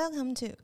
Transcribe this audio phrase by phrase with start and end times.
[0.00, 0.56] Welcome to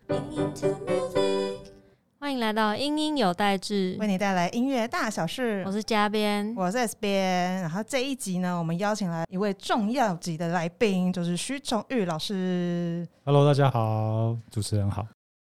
[2.18, 5.70] 欢迎来到英英有代志，为你带来音乐大小事我。
[5.70, 6.54] 是嘉编。
[6.56, 13.06] 我是 S 边，然后这一集呢，我们邀请来一位重要级的来宾，就是徐崇玉老师。
[13.26, 15.06] Hello，大家好，主持人好。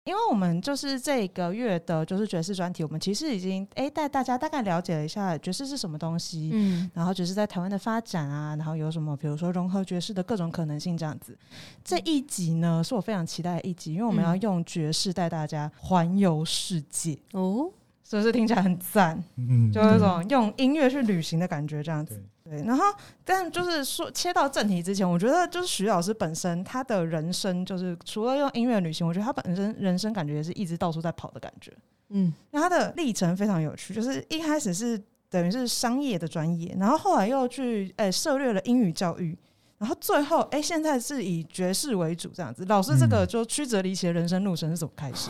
[0.09, 11.37] 因为我们就是这个月的，就是爵士专题，我们其实已经诶带大家大概了解了一下爵士是什么东西，嗯，然后爵士在台湾的发展啊，然后有什么，比如说融合爵士的各种可能性这样子。
[11.83, 14.25] 这一集呢，是我非常期待的一集，因为我们嗯。
[14.25, 17.69] 要用爵士带大家环游世界，哦，
[18.09, 19.23] 是不是听起来很赞？
[19.37, 22.57] 嗯，就有一种用音乐去旅行的感觉，这样子对。
[22.63, 22.83] 然后
[23.23, 31.71] 但就是说切到正题之前，我觉得就是徐老师本身他的人生，就是除了用音乐旅行，我觉得他本身人生感觉也是一直到处在跑的感觉。
[32.09, 39.38] 嗯，那他的历程非常有趣，就是一开始是等于是商业的专业，然后后来又去诶、涉猎了英语教育，
[39.78, 42.66] 然后最后诶、现在是以爵士为主这样子。
[42.66, 45.30] 老师这个嗯就曲折离奇的人生路程是怎么开始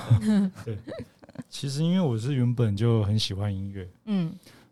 [0.65, 0.77] 的？
[1.49, 4.31] 其实因为我是原本就很喜欢音乐，嗯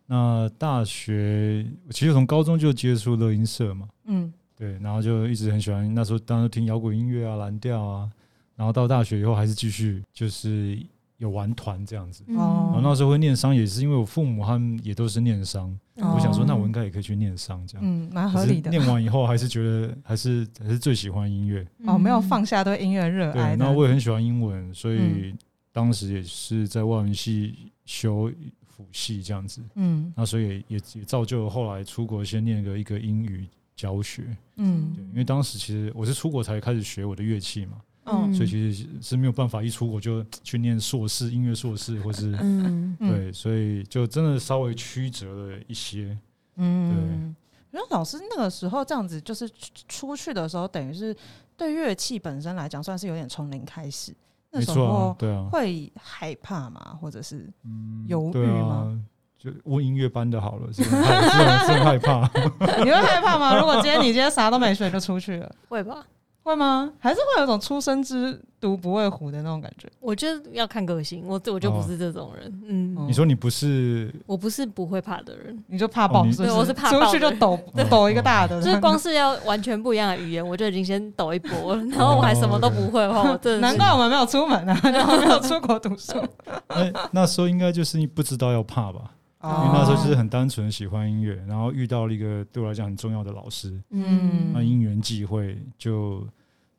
[0.09, 8.09] 那大学其实从高中就接触乐音社嘛，嗯对，然后就一直很喜欢，那时候当时听摇滚音乐啊、蓝调啊，
[8.55, 10.79] 然后到大学以后还是继续就是
[11.17, 12.23] 有玩团这样子。
[12.27, 17.85] 嗯哦然后那时候会念商，也是因为我父母他们也都是念商，哦我想说那我应该也可以去念商这样。
[17.85, 18.71] 嗯，蛮合理的。
[18.71, 23.57] 念完以后还是觉得还是还是最喜欢音乐，哦，没有放下对音乐热，爱的。
[23.57, 25.37] 那我也很喜欢英文，所以嗯
[25.77, 28.31] 当时也是在外文系修
[28.65, 30.11] 辅系这样子，嗯。
[30.17, 34.23] 那所以也也也造就了后来出国先念个一个英语教学，
[34.55, 34.91] 嗯。
[34.95, 38.33] 对，因为当时其实我是出国才开始学我的乐器嘛，嗯。
[38.33, 42.97] 所以其实是没有办法一出国就去念硕士、音乐硕士或是嗯。
[42.99, 43.11] 嗯。
[43.11, 46.17] 对，所以就真的稍微曲折了一些，
[46.55, 47.35] 嗯。
[47.71, 51.15] 因为老师那个时候这样子，就是出出去的时候，等于是
[51.55, 54.11] 对乐器本身来讲，算是有点从零开始。
[54.51, 56.97] 那时没错啊候，对啊，会害怕吗？
[57.01, 58.99] 或者是嗯犹豫吗啊？
[59.37, 62.21] 就问音乐班的好了，是很害 是很是很害怕。
[62.83, 63.55] 你会害怕吗？
[63.59, 66.03] 如果今天你今天啥都没学就出去了，会吧？
[66.43, 66.91] 会吗？
[66.99, 69.87] 还是会有一种出生之犊不畏虎的那种感觉？
[69.99, 72.61] 我觉得要看个性，我我就不是这种人。
[72.67, 76.49] 嗯，哦你说你不是我不是不会怕的人，你就怕爆哦你是不是？
[76.49, 77.59] 对我是怕出去就抖
[77.89, 81.83] 抖一个大的，就是光是要完全不一样的语言，我就已经先抖一波了。
[81.85, 86.13] 然后我还什么都不会的话，我真的难怪我们没有出门啊， 然后没有出国读书。
[86.69, 89.11] 那那时候应该就是你不知道要怕吧？
[89.43, 96.27] 因哦为那时候就是很单纯喜欢音乐，然后遇到了一个对我来讲很重要的老师，嗯那因缘际会就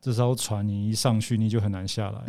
[0.01, 2.23] 这艘船你一上去你就很难下来。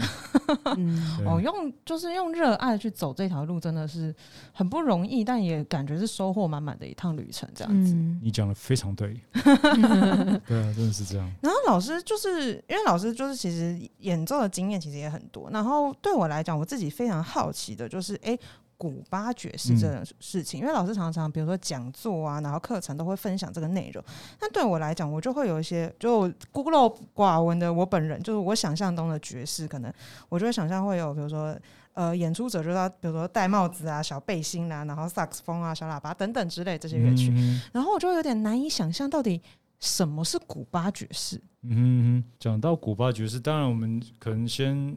[1.25, 4.15] 哦，用就是用热爱去走这条路，真的是
[4.53, 7.95] 很不容易，但也感觉是收获满满的一趟旅程，这样子。
[7.95, 11.31] 嗯你讲的非常对， 对啊，真的是这样。
[11.41, 18.37] 然后老师就是因为老师就是其实演奏的经验其实也很多，然后对我来讲，我自己非常好奇的就是，哎、
[18.81, 24.03] 古巴爵士这种事情，因为老师常常比如说讲座啊，然后课程都会分享这个内容。
[24.41, 29.93] 那对我来讲，我就会有一些就孤陋寡闻的我本人，就是我想象中的爵士，可能
[30.31, 31.55] 我就会想象会有比如说。
[31.93, 39.43] 呃，演出者就是要，比如说戴帽子啊、小背心啊，然后萨克斯风啊、小喇叭等等之类这些乐曲，嗯然后我就有点难以想象到底
[39.81, 41.37] 什么是古巴爵士。
[41.63, 44.97] 哼嗯哼，讲到古巴爵士，当然我们可能先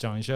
[0.00, 0.34] 讲一下，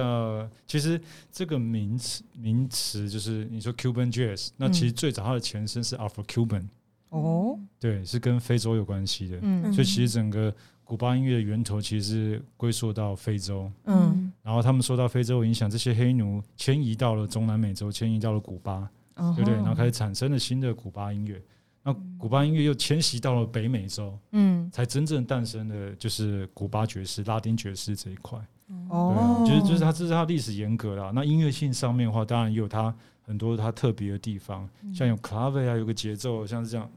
[0.66, 1.00] 其实
[1.32, 6.64] 这个名词名词就是你说 Cuban Jazz，那其实最早它的前身是 Afro Cuban，
[7.08, 9.38] 哦，对，是跟非洲有关系的。
[9.40, 9.72] 嗯。
[9.72, 10.54] 所以其实整个
[10.84, 19.54] 古巴音乐的源头其实是归溯到非洲，嗯，然后他们受到非洲影响，这些黑奴迁移到了中南美洲，迁移到了古巴，对对不对？
[19.54, 21.42] 然后开始产生了新的古巴音乐。
[21.82, 24.70] 那古巴音乐又迁徙到了北美洲，嗯。
[24.70, 28.38] 才真正诞生的就是古巴爵士、拉丁爵士这一块。
[28.66, 31.12] 对哦啊，，就是就是它这是它历史严格啦。
[31.14, 32.94] 那音乐性上面的话，当然也有它
[33.26, 36.90] 很多它特别的地方，像有 clave 啊，有个节奏，像是这样，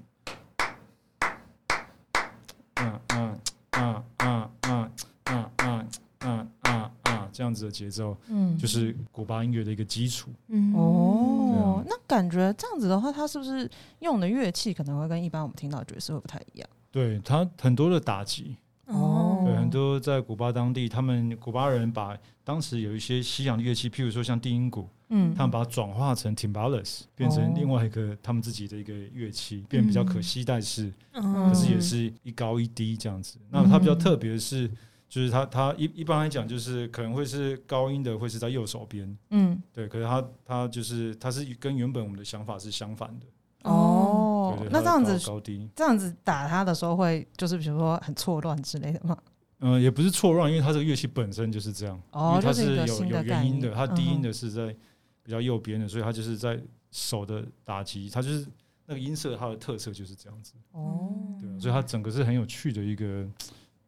[2.76, 3.40] 嗯嗯
[3.72, 4.92] 嗯嗯嗯
[5.26, 5.88] 嗯嗯
[6.20, 8.58] 嗯嗯嗯这样子的节奏，嗯。
[8.58, 10.30] 就是古巴音乐的一个基础。
[10.48, 10.74] 嗯。
[10.74, 13.70] 哦，那感觉这样子的话，它是不是
[14.00, 16.70] 用的乐器可能会跟一般我们听到的爵士会不太一样？
[16.92, 18.56] 对它很多的打击，
[18.86, 19.36] 哦。
[19.36, 25.34] 对很多在古巴当地，他们古巴人把当时有一些西洋乐器，譬如说像低音鼓，嗯。
[25.36, 31.50] 他们把它转化成 timbales，变成另外一个他们自己的一个乐器，变比较可携带式，嗯。
[31.50, 33.38] 可是也是一高一低这样子。
[33.50, 34.70] 那它比较特别的是，
[35.10, 39.62] 就是它它一一般来讲就是可能会是高音的会是在右手边，嗯。
[39.74, 43.26] 对，可是它它就是它是跟原本我们的想法是相反的，
[43.70, 44.58] 哦。
[44.72, 45.70] 那这样子高高低。
[45.76, 49.16] 这样子打它的时候会就是比如说很错乱之类的吗？
[49.60, 54.76] 呃，也不是错乱，因为它这个乐器本身就是这样，因哦为它是有有原因的，念它低音的是在
[55.24, 56.62] 比较右边的，所以它就是在
[56.92, 58.48] 手的打击，它就是
[58.86, 63.28] 那个音色，它的特色就是这样子，哦，对啊，所以它整个是很有趣的一个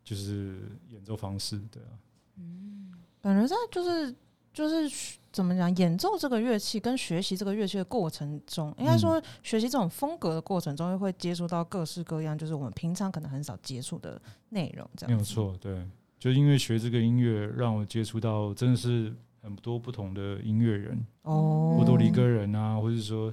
[0.03, 1.93] 就是演奏方式，对啊，
[2.37, 2.91] 嗯。
[3.21, 4.15] 感觉在就是
[4.53, 8.99] 就是怎么讲，演奏这个乐器跟学习这个乐器的过程中，应该嗯。
[8.99, 15.13] 说学习这种风格的过程中，会接触到各式各样，就是我们平常可能很少接触的内容，这样子。
[15.13, 15.87] 没有错，对，
[16.17, 23.31] 就因为学这个音乐，让我接触到真的是很多不同的音乐人，哦，波多黎各人啊，或者说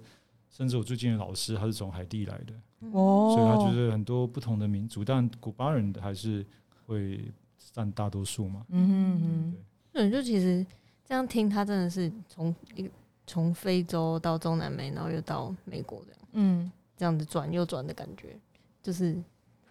[0.50, 2.54] 甚至我最近的老师他是从海地来的，
[2.92, 6.44] 哦，所以他就是很多不同的民族，但古巴人还是
[6.86, 7.32] 会
[7.72, 8.64] 占大多数嘛。
[8.68, 9.54] 嗯嗯嗯
[9.92, 10.64] 对，就其实
[11.08, 12.90] 这样听，他真的是从一
[13.26, 18.36] 从非洲到中南美，然后又到美国这样嗯，这样子转又转的感觉，
[18.82, 19.12] 就是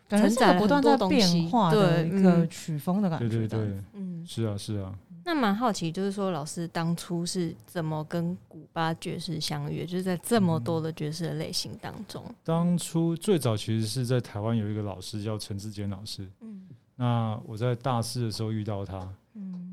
[0.07, 2.49] 感觉是承载了个不断在变化的对一个嗯。
[2.49, 3.27] 曲风的感觉。
[3.27, 4.93] 对对对，嗯，是啊是啊，
[5.25, 16.67] 那蛮好奇，就是说老师当初是怎么跟古巴爵士相遇，就是在这么多的爵士的类型当中，当初最早其实是在台湾有一个老师叫陈志坚老师，嗯。
[16.97, 19.15] 那我在大四的时候遇到他，嗯，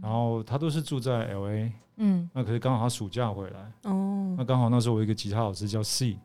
[0.02, 2.28] 然后他都是住在 L A，嗯。
[2.34, 4.34] 那可是刚好他暑假回来，哦。
[4.36, 6.18] 那，刚好那时候我有一个吉他老师叫 C，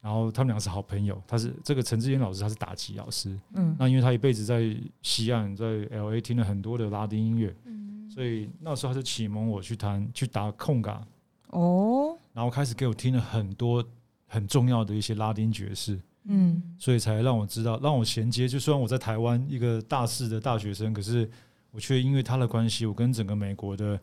[0.00, 3.76] 然后他们俩是好朋友，他是这个陈志坚老师他是打击老师，嗯。
[3.78, 8.08] 那因为他一辈子在西岸在 L A 听了很多的拉丁音乐，嗯。
[8.10, 11.06] 所以那时候他就启蒙我去弹去打空嘎，
[11.48, 12.16] 哦。
[12.32, 13.84] 然后开始给我听了很多
[14.26, 16.62] 很重要的一些拉丁爵士，嗯。
[16.78, 18.48] 所以才让我知道，让我衔接。
[18.48, 21.30] 就虽然我在台湾一个大四的大学生，可是
[21.72, 23.98] 我却因为他的关系，我跟整个美国的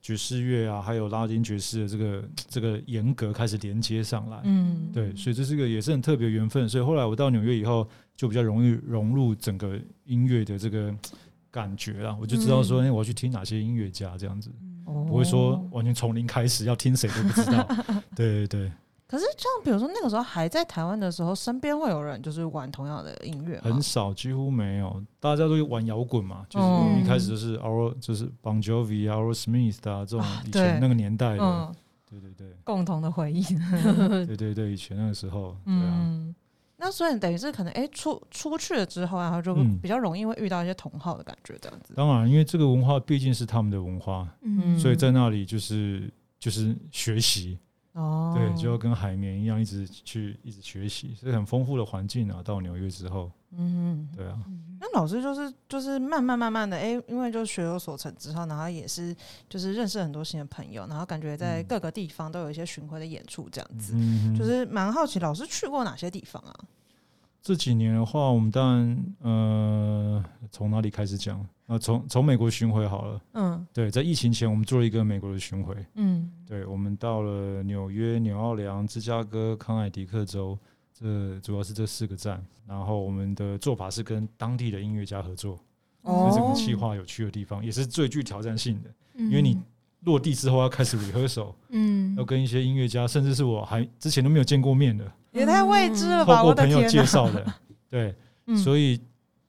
[0.00, 4.40] 爵士乐啊，还有拉丁爵士的这个这个严格开始连接上来。
[4.44, 6.66] 嗯对，所以这是个也是很特别的缘分。
[6.68, 7.86] 所以后来我到纽约以后，
[8.16, 10.94] 就比较容易融入整个音乐的这个
[11.50, 12.16] 感觉啦。
[12.18, 14.50] 我就知道说，哎、我要去听哪些音乐家这样子，
[14.86, 17.66] 哦不会说完全从零开始要听谁都不知道。
[18.16, 18.72] 对 对对，
[19.10, 23.82] 可是像比如说那个时候还在台湾的时候，身边会有人就是玩同样的音乐很？
[23.82, 25.02] 少，几乎没有。
[25.18, 31.42] 大家都玩摇滚嘛，就是嗯一开始就是 Our 就是 Bon Jovi 啊、Aerosmith 啊这种啊以前那个年代的。
[31.42, 31.74] 嗯，
[32.08, 33.42] 对对对共同的回忆。
[34.28, 36.32] 对对对，以前那个时候，对啊，嗯，
[36.76, 41.94] 那所以等于是可能哎、出出去了之后，然后就嗯比较容易会遇到一些同好的感觉，这样子。
[41.96, 46.08] 当然，因为这个文化毕竟是他们的文化，嗯所以在那里就是
[46.38, 47.58] 就是学习，
[47.92, 52.40] 哦，对，就要跟海绵一样，一直去一直学习，是很丰富的环境啊。
[52.42, 54.38] 到纽约之后，嗯，对啊，
[54.78, 59.14] 那老师就是就是慢慢慢慢的，哎、因为就学有所成之后，然后也是
[59.48, 63.92] 就是认识很多新的朋友，然后感觉在嗯各个地方都有一些巡回的演出，这样子。
[63.96, 66.54] 嗯，就是蛮好奇，老师去过哪些地方啊？
[67.42, 71.44] 这几年的话，我们当然呃，从哪里开始讲？
[71.70, 73.20] 呃，从从美国巡回好了。
[73.34, 75.72] 嗯对，在疫情前，我们做了一个美国的巡回。
[75.94, 80.58] 嗯对，我们到了纽约、纽奥良、芝加哥、康乃狄克州，
[80.92, 82.44] 这主要是这四个站。
[82.66, 85.60] 然后我们的做法是跟当地的音乐家合作，
[86.02, 88.90] 哦，这整个计划有趣的地方，也是最具挑战性的。
[89.14, 89.56] 因为你
[90.00, 96.42] 落地之后要开始 rehearsal， 嗯要跟一些音乐家，甚至是我还之前都没有见过面的，也太未知了吧！
[96.42, 97.04] 我朋友介！
[97.04, 97.54] 绍的，
[97.88, 98.12] 对，
[98.46, 99.00] 嗯所以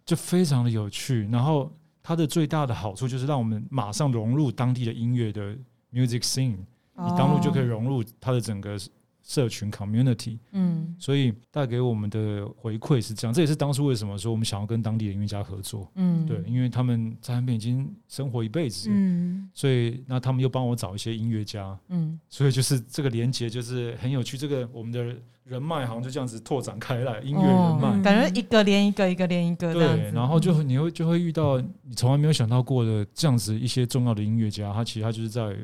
[0.05, 1.27] 就非常的有趣。
[1.31, 1.71] 然后
[2.03, 5.55] 它的最大的好处就是让我们马上融入当地的音乐的
[5.91, 6.57] music scene，
[6.95, 7.65] 你当路就可以哦。
[7.65, 8.77] 融入它的整个
[9.23, 10.95] 社群 community，嗯。
[10.99, 13.33] 所以带给我们的回馈是这样。
[13.33, 19.49] 这也是当初为什么说我们想要跟当地的音乐家合作，嗯，对，因为他们在那边已经生活一辈子，嗯。
[19.53, 22.19] 所以那他们又帮我找一些音乐家，嗯。
[22.29, 24.37] 所以就是这个连接就是很有趣。
[24.37, 27.89] 这个我们的人脉好像就这样子拓展开来，音乐人脉。
[27.89, 35.55] 嗯感觉一个连一个，一个连一个对，然后就你会就会遇到你从来没有想到过的这样子一些重要的音乐家，他其实他就是在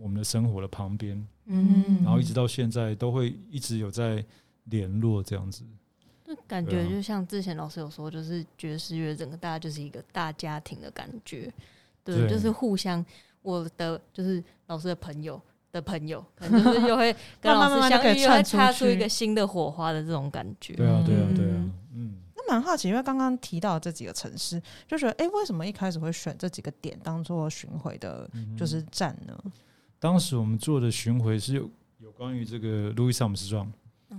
[0.00, 4.24] 我我们的生活的旁边，嗯，然后一直到现在都会一直有在
[4.64, 5.64] 联络这样子。
[6.24, 11.52] 就感觉就像之前老师有说，就是爵士乐整个大家就是一个大家庭的感觉，
[12.04, 13.04] 对，对就是互相
[13.42, 15.40] 我的就是老师的朋友
[15.72, 20.74] 的朋友，可能就是又会 跟老慢慢慢慢就可以师相遇，又会擦出一个新的火花的这种感觉。
[20.74, 22.16] 对啊，对啊，嗯对啊，嗯。
[22.36, 29.36] 那蛮好奇，因为刚刚提到这几个城市，就觉得哎、诶为什么一开始会选这几个点当做巡回的，嗯就是站呢？
[30.00, 33.68] 当时我们做的巡回是有有关于这个 Louis Armstrong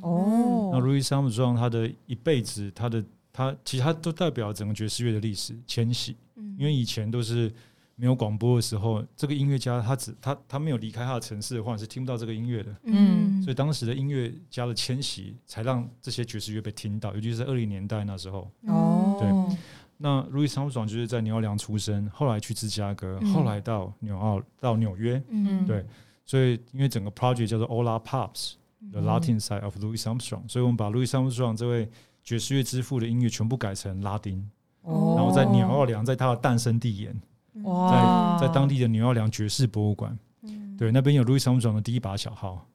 [0.02, 6.16] 哦那 Louis Armstrong 他的一辈子，他的他其实他都代表整个爵士乐的历史迁徙。
[6.36, 7.52] 嗯因为以前都是
[7.96, 12.76] 没有广播的时候，这个音乐家他只他他没有离开他的城市的话，是听不到这个音乐的。
[12.84, 18.52] 嗯所以当时的音乐家的迁徙，才让这些爵士乐被听到，尤其是在二零年代那时候。
[18.68, 19.58] 哦，对
[20.02, 23.34] 那 Louis Armstrong 就是在纽奥良出生，后来去芝加哥，嗯。
[23.34, 25.66] 后来到纽奥到纽约，嗯。
[25.66, 25.86] 对
[26.26, 28.54] 所以因为整个 project 叫做 Ola Pops。
[28.92, 31.88] The 嗯 Latin side of Louis Armstrong，所以我们把 Louis Armstrong 这位
[32.24, 34.44] 爵士乐之父的音乐全部改成拉丁，
[34.82, 37.22] 哦然后在纽奥良，在他的诞生地演，
[37.62, 38.40] 哇。
[38.42, 40.76] 在当地的纽奥良爵士博物馆，嗯。
[40.78, 42.68] 对，那边有 Louis Armstrong 的第一把小号，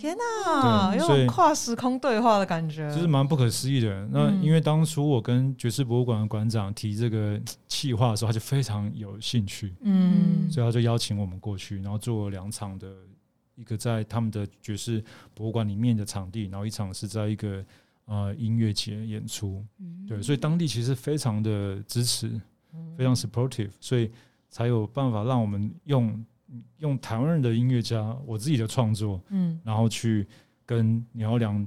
[0.00, 4.08] 天哪，有对所以种跨时空对话的感觉，就是蛮不可思议的。
[4.10, 4.42] 那嗯。
[4.42, 7.38] 因为当初我跟爵士博物馆的馆长提这个
[7.68, 10.50] 企划的时候，他就非常有兴趣，嗯。
[10.50, 12.90] 所以他就邀请我们过去，然后做了两场的，
[13.56, 15.04] 一个在他们的爵士
[15.34, 17.62] 博物馆里面的场地，然后一场是在一个
[18.06, 19.62] 呃音乐节演出。
[19.78, 20.06] 嗯。
[20.08, 22.40] 对，所以当地其实非常的支持，
[22.96, 24.10] 非常 supportive，所以
[24.48, 26.24] 才有办法让我们用
[26.78, 29.60] 用台湾人的音乐家，我自己的创作，嗯。
[29.64, 30.26] 然后去
[30.66, 31.60] 跟鸟良，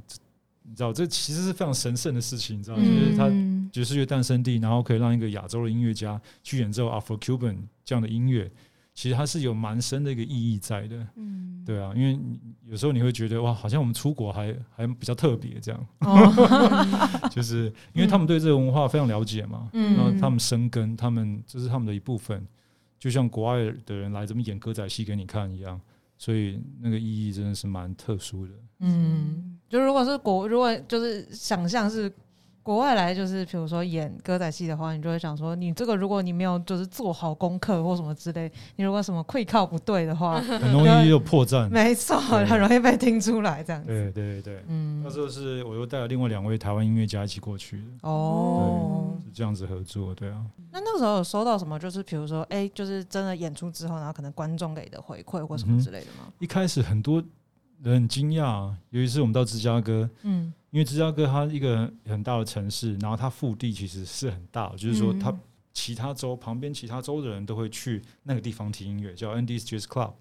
[0.63, 3.29] 你知道，这其实是非常神圣的事情，你知道，就嗯是他
[3.71, 8.51] 爵士乐诞生地，然后可以让一个亚洲的音乐家去演奏 Afro Cuban 这样的音乐，
[8.93, 11.07] 其实它是有蛮深的一个意义在的。
[11.15, 11.41] 嗯。
[11.65, 12.19] 对啊，因为
[12.67, 17.29] 有时候你会觉得哇，好像我们出国还还比较特别这样，哦。
[17.31, 19.95] 就是因为他们对这个文化非常了解嘛，嗯。
[19.95, 22.45] 然后他们生根，他们这是他们的一部分，
[23.03, 25.77] 就像国外的人来这么演歌仔戏给你看一样，
[26.17, 28.53] 所以那个意义真的是蛮特殊的。
[28.79, 32.10] 嗯，就如果是国，如果就是想象是
[32.63, 41.70] 国外来，就是比如说演歌仔戏的话，你就会想说，你这个如果你没有就是做好功课或什么之类，你如果什么会靠不对的话， 很容易有破绽。
[41.70, 43.88] 没错，很容易被听出来这样子。
[43.88, 50.15] 对对对，嗯那，时候是我又带了另外两位台湾音乐家一起过去的，哦，是这样子合作。
[50.15, 50.41] 对啊，
[50.72, 51.77] 那那个时候有收到什么？
[51.77, 56.32] 就是比如说，哎、就是真的演出之后，然后可能观众给的回馈或什么之类的吗？
[56.39, 57.22] 一开始很多
[57.83, 60.53] 人很惊讶啊，尤其是我们到芝加哥，嗯。
[60.71, 65.39] 因为芝加哥它一个很大的城市，然后它腹地其实是很大，就是说它嗯
[65.71, 70.13] 其他州旁边其他州的人都会去那个地方听音乐，叫 Andy's Jazz Club。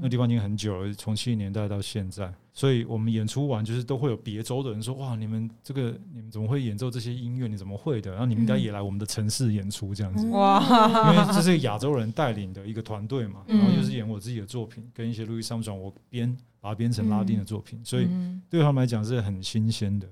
[0.00, 7.46] 那地方已经很久了，从七零年代到现在，所以我们演出完就是都会有别州的人说：“哇，你们这个你们怎么会演奏这些音乐？
[7.46, 8.10] 你怎么会的？
[8.10, 20.08] 然后你们应该也来我们的城市演出这样子。”哇，因为这是亚洲人带领的一个团队嘛，嗯然后又是演我自己的作品，跟一些路易桑转我编把它编成拉丁的作品，所以嗯对他们来讲是很新鲜的，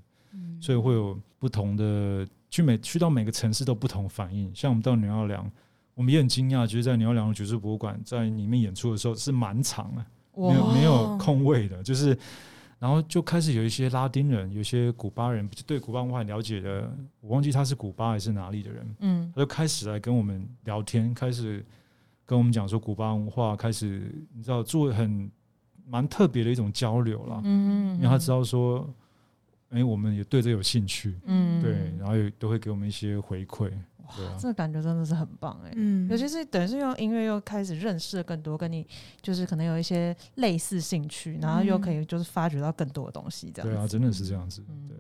[0.61, 4.55] 所以会有不同的去每去到每个城市都不同反应。
[4.55, 5.51] 像我们到纽奥良，
[6.01, 10.03] 我们也很惊讶，就是在纽奥良的爵士博物馆在里面演出的时候是满场的，
[10.35, 12.17] 没有没有空位的，就是。
[12.79, 16.91] 然后就开始有一些拉丁人，有一些古巴人对古巴文化很了解的，
[17.21, 21.63] 我忘记他是古巴还是哪里的人，嗯他就开始来跟我们聊天，开始
[22.25, 25.31] 跟我们讲说古巴文化，开始你知道做很
[25.87, 27.43] 蛮特别的一种交流啦。
[27.45, 28.89] 嗯因为他知道说，
[29.69, 33.71] 哎、我们也对这有兴趣，嗯对，然后也都会给我们一些回馈，
[34.39, 36.09] 这个感觉真的是很棒哎、嗯。
[36.09, 38.87] 尤其是等于是用音乐又开始认识了更多，跟你
[39.21, 44.89] 就是可能有一些类似兴趣，然后又可以就是发掘到更多的东西，这样对啊，真的是这样子，嗯。
[44.89, 44.97] 对，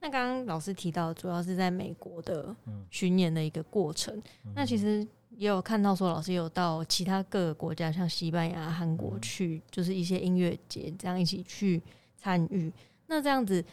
[0.00, 4.22] 那刚刚老师提到，主要是在美国的嗯巡演的一个过程。
[4.54, 11.82] 那其实也有看到说，老师有到其他各个国家，像西班牙、韩国去，就是一些音乐节这样一起去
[12.16, 12.72] 参与。
[13.06, 13.64] 那这样子，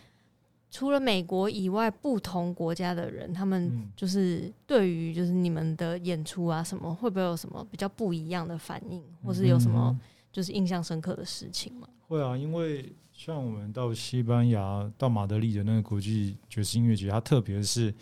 [0.71, 3.91] 除了美国以外，不同国家的人，他们嗯。
[3.95, 9.99] 就是对于就是你们的演出啊什么，会不会有什么比较不一样的反应，或是有什么嗯。
[10.31, 11.85] 就是印象深刻的事情吗？
[12.07, 17.93] 会啊，因为像我们到西班牙、到马德里的那个国际爵士音乐节，它特别是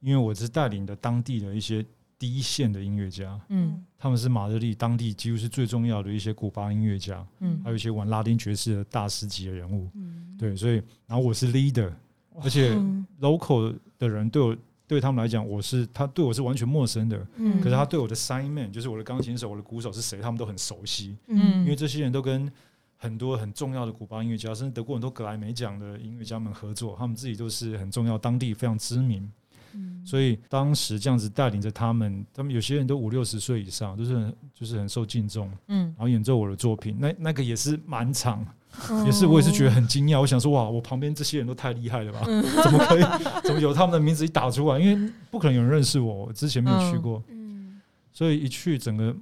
[0.00, 1.86] 因为我是带领的当地的一些
[2.18, 3.84] 第一线的音乐家，嗯。
[3.96, 7.60] 他们是马德里当地几乎是最重要的一些古巴音乐家，嗯。
[7.62, 9.88] 还有一些玩拉丁爵士的大师级的人物。
[9.94, 11.92] 嗯，对，所以然后我是 leader，
[12.42, 13.06] 而且嗯。
[13.20, 14.54] local 的人对我
[14.86, 17.26] 对他们来讲，我是他对我是完全陌生的。
[17.36, 17.58] 嗯。
[17.60, 21.60] 可是他对我的 sign man，就是我的钢琴手、我的鼓手是谁，他们都很熟悉，嗯。
[21.60, 22.50] 因为这些人都跟
[22.98, 29.30] 很多很重要的古巴音乐家，甚至得过很多格莱美奖的音乐家们合作，他们自己都是很重要，当地非常知名。
[29.72, 30.04] 嗯。
[30.04, 35.86] 所以当时这样子带领着他们，他们有些人都五六十岁以上，就是很就是很受敬重，嗯。
[35.88, 38.46] 然后演奏我的作品，那那个也是满场，嗯
[39.04, 42.20] 也是我也是觉得很惊讶，我想说哇，我旁边这些人都太厉害了吧？
[42.62, 43.04] 怎么可以？
[43.44, 44.78] 怎么有他们的名字一打出来？
[44.78, 47.80] 因为不可能有人认识我，我之前没有去过，嗯
[48.12, 49.14] 所以一去整个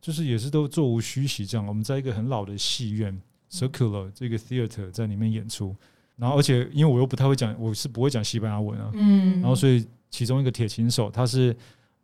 [0.00, 1.66] 就是也是都座无虚席这样。
[1.66, 5.74] 我们在一个很老的戏院 Circular 这个 theater 在里面演出，
[6.16, 11.54] 然后而且因为我又不太会讲，我是不会讲西班牙文啊，嗯然后所以其中一个铁琴手他是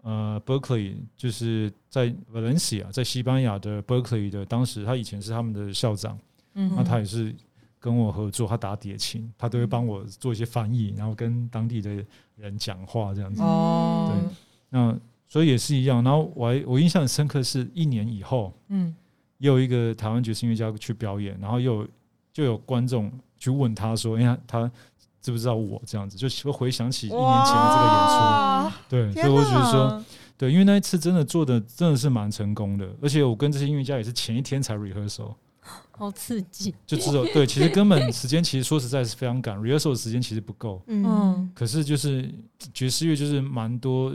[0.03, 6.19] 呃 Berkeley，就是在 Valencia，在西班牙的 Berkeley 的，当时他以前是他们的校长，
[6.55, 7.35] 嗯那他也是
[7.79, 12.05] 跟我合作，他打碟琴，他都会帮我做一些翻译，然后跟当地的
[12.37, 13.43] 人讲话这样子。
[13.43, 14.31] 哦，对
[14.71, 14.97] 那
[15.29, 16.03] 所以也是一样。
[16.03, 18.95] 然后我还我印象很深刻，是一年以后，嗯，
[19.39, 21.89] 也有一个台湾爵士音乐家去表演，然后又有
[22.33, 24.71] 就有观众去问他说：“哎呀，他
[25.21, 28.17] 知不知道我这样子？”就会回想起一年前的这个演出。
[28.17, 30.05] 哇对，所以我只是说，
[30.39, 35.35] 对，因为那一次真的做的真的是蛮成功的，而且我跟这些音乐家也是前一天才 rehearsal，
[35.97, 40.83] 好刺激，就只有对，其实根本时间其实说实在是非常赶，rehearsal 的时间其实不够。
[40.87, 41.05] 嗯。
[41.05, 41.53] 嗯。
[41.55, 42.33] 可是就是
[42.73, 44.15] 爵士乐就是蛮多，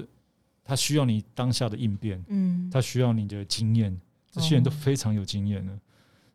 [0.64, 4.00] 它需要你当下的应变，嗯，它需要你的经验，
[4.32, 4.74] 这些人都哦。
[4.80, 5.74] 非常有经验的，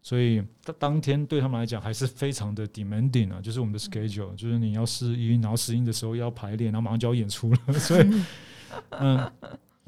[0.03, 8.23] 所以当当天对他们来讲还是非常的 demanding 啊，就是我们的 schedule，就是你要试音，然后试音的时候要排练，然后马上就要演出了，所以
[8.99, 9.31] 嗯，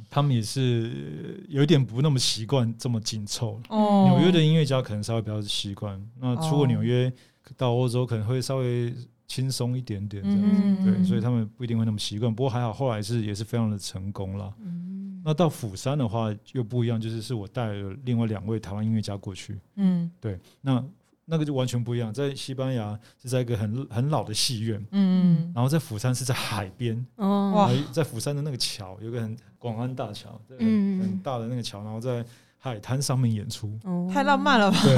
[0.08, 3.60] 他们也是有一点不那么习惯这么紧凑。
[3.68, 7.12] 哦，纽约的音乐家可能稍微比较习惯，那出过纽约
[7.56, 8.94] 到欧洲可能会稍微
[9.26, 10.62] 轻松一点点这样子。
[10.64, 12.34] 嗯对，所以他们不一定会那么习惯。
[12.34, 14.54] 不过还好，后来是也是非常的成功了。
[14.60, 19.58] 嗯那到釜山的话又不一样，就是是我带了另外两位台湾音乐家过去。
[19.74, 20.80] 嗯对，那
[21.26, 22.12] 那个就完全不一样。
[22.12, 32.24] 在西班牙是在一个很很老的戏院，嗯然后在釜山是在海边，哦，在釜山的那个桥有个很广安大桥，嗯很很大的那个桥，然后在
[32.58, 33.78] 海滩上面演出。
[33.84, 34.10] 哦。
[34.12, 34.78] 太浪漫了吧？
[34.82, 34.94] 对，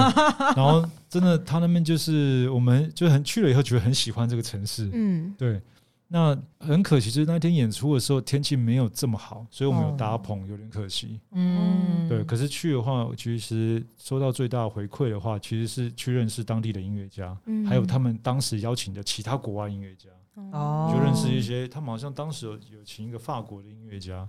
[0.57, 4.89] 然后真的他那边就是我们就很去了以后觉得很喜欢这个城市。
[4.93, 5.35] 嗯。
[5.37, 5.61] 对，
[6.11, 11.21] 那很可惜，就是那天演出的时候天气没有这么好，所以我们有搭棚，有点可惜。
[11.33, 20.09] 嗯，对，可是去的话，其实收到最大的回馈的话，其实是去认识当地的音乐家，嗯还有他们当时邀请的其他国外音乐家，
[20.53, 21.69] 哦就认识一些。
[21.69, 24.27] 他们好像当时有有请一个法国的音乐家，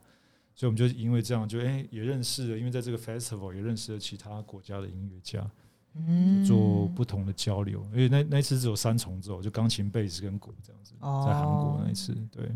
[0.54, 5.50] 所以我们就因为这样就哎、也认识了，因为在这个 festival 也认识了其他国家的音乐家，
[5.96, 7.84] 嗯做不同的交流。
[7.94, 12.50] 因为那那一次只有三重奏，就钢琴、贝斯跟鼓这样子，哦在韩国那一次，对。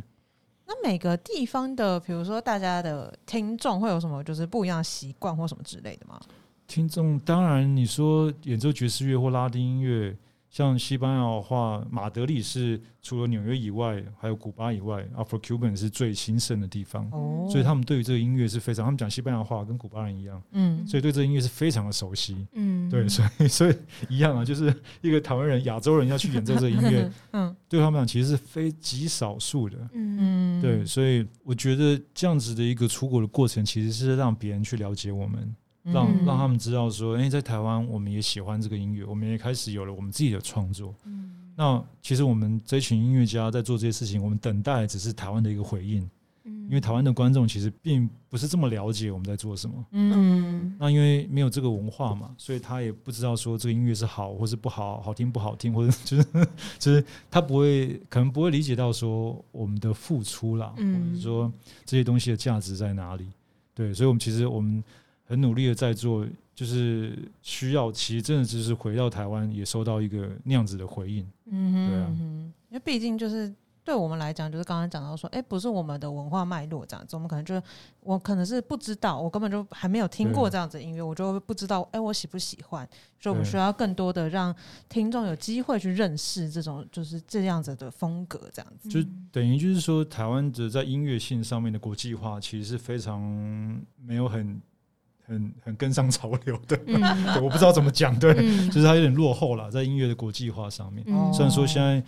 [0.66, 6.20] 那每个地方的，比如说大家的听众会有什么就是不一样的习惯或什么之类的吗？
[6.66, 10.16] 听众当然，你说演奏爵士乐或拉丁音乐，
[10.54, 22.46] 像西班牙的话，马德里是除了纽约以外，还有古巴以外，Afro Cuban 是最兴盛的地方，哦所以他们对于这个音乐是非常，他们讲西班牙话跟古巴人一样，嗯所以对这个音乐是非常的熟悉。
[22.54, 23.76] 嗯对，所以所以
[24.08, 29.76] 一样啊，就是一个台湾人、亚洲人要去演奏这个音乐， 嗯对他们讲其实是非极少数的。
[29.94, 40.94] 嗯嗯对，所以我觉得这样子的一个出国的过程，其实是让别人去了解我们，让嗯让他们知道说，哎、在台湾我们也喜欢这个音乐，我们也开始有了我们自己的创作。
[41.06, 46.02] 嗯那其实我们这群音乐家在做这些事情，我们等待只是台湾的一个回应，
[46.46, 49.86] 嗯因为台湾的观众其实并不是这么了解我们在做什么。
[49.92, 56.26] 嗯那因为没有这个文化嘛，所以他也不知道说这个音乐是好或是不好，好听不好听，或者就是
[56.80, 61.54] 就是他不会可能不会理解到说我们的付出啦，嗯或者说
[61.86, 63.28] 这些东西的价值在哪里。
[63.76, 64.84] 对，所以我们其实我们
[65.34, 71.28] 很努力的在做，就是需要其实真的只是回到台湾也收到一个那样子的回应。
[71.50, 73.52] 嗯对啊嗯因为毕竟就是
[73.84, 77.62] 对我们来讲，就是刚刚讲到说，哎、不是我们的文化脉络这样子，我们可能就
[78.00, 82.88] 我可能是不知道，我根本就还没有听过这样子的音乐，我就不知道，哎、我喜不喜欢，
[83.20, 84.56] 所以我们需要更多的让
[84.88, 88.88] 听众有机会去认识这种就是这样子的风格这样子。
[88.88, 89.00] 就
[89.32, 93.22] 等于就是说，台湾的在音乐性上面的国际化，其实是非常
[93.98, 94.62] 没有很
[95.26, 96.80] 很很跟上潮流的。
[96.86, 97.02] 嗯。
[97.34, 98.70] 对，我不知道怎么讲，对，嗯。
[98.72, 101.04] 就是它有点落后了，在音乐的国际化上面。
[101.08, 101.34] 嗯。
[101.34, 102.04] 虽然说现在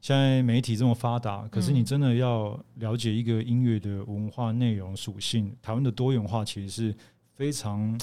[0.00, 1.84] 现在媒体这么发达，可是你嗯。
[1.84, 6.94] 真的要了解一个音乐的文化内容属性，台湾的多元化其实是
[7.34, 7.98] 非常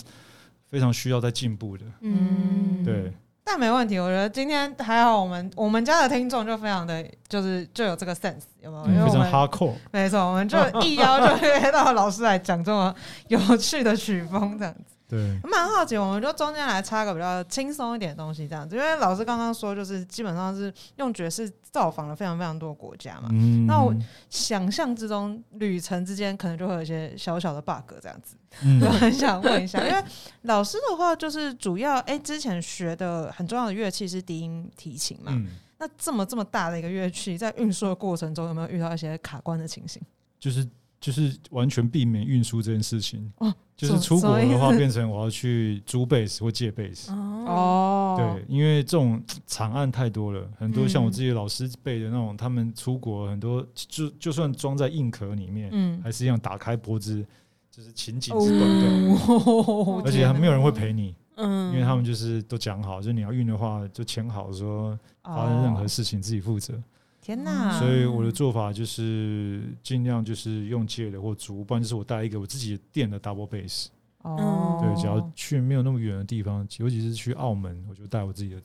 [0.67, 1.85] 非常需要在进步的。
[2.01, 2.83] 嗯。
[2.83, 3.13] 对，
[3.45, 8.85] 但没问题，我觉得今天还好，我们我们家的听众就非常的，就是就有这个 sense，有没有？
[8.87, 9.73] 因为嗯非常我们 hardcore。
[9.91, 12.93] 没错，我们就一邀就约到老师来讲这么
[13.27, 14.92] 有趣的曲风，这样子。
[15.13, 18.75] 对，蛮好奇，我们就中间来插个比较轻松一点的东西，这样子。
[18.75, 23.29] 因为老师刚刚说，就是基本上是用爵士造访了非常非常多的国家嘛。
[23.31, 23.93] 嗯那我
[24.29, 28.35] 想象之中，旅程之间可能就会有一些小小的 bug 这样子。
[28.63, 30.03] 嗯我很想问一下，因为
[30.43, 35.31] 老师的话，就是主要哎、之前学的很重要的乐器是低音提琴嘛。
[35.35, 35.47] 嗯，
[35.77, 40.01] 那这么这么大的一个乐器，在运输的过程中，有没有遇到一些卡关的情形？
[40.39, 40.67] 就是
[41.03, 43.29] 就是完全避免运输这件事情。
[43.39, 47.11] 哦就是出国的话，变成我要去租贝斯或借贝斯。
[47.11, 57.25] 哦哦对，因为这种惨案太多了，很多像我嗯自己老师背的那种，他们出国很多就就算装在硬壳里面，嗯，还是一样打开脖子，
[57.69, 61.13] 就是情景是短断，哦而且还没有人会陪你。
[61.35, 66.75] 嗯，因为他们就是都讲好，就是你要运的话就签好说发生任何哦事情自己负责。
[67.23, 67.79] 天哪！
[67.79, 73.87] 所以我的做法就是尽量就是用借的或租，不然就是我带一个我自己店的 double bass。
[74.23, 78.61] 哦，对，只要去没有那么远的地方，尤其是去澳门，我就带我自己的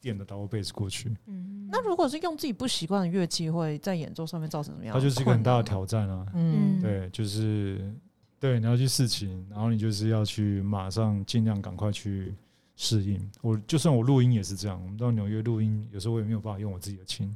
[0.00, 1.16] 店的 double bass 过去。
[1.26, 4.92] 嗯，那如果是用自己不习惯的乐器，会在演奏上面造成什么样？
[4.92, 5.62] 它就是一个很大的。
[5.62, 6.26] 挑战啊。
[6.34, 7.94] 嗯，嗯对，就是
[8.40, 12.34] 对，你要去试琴，然后你就是要去马上尽量赶快去
[12.76, 13.30] 适应。
[13.40, 17.34] 我就算我录音也是这样，我们到纽约录音，有时候我也没有办法用我自己的琴，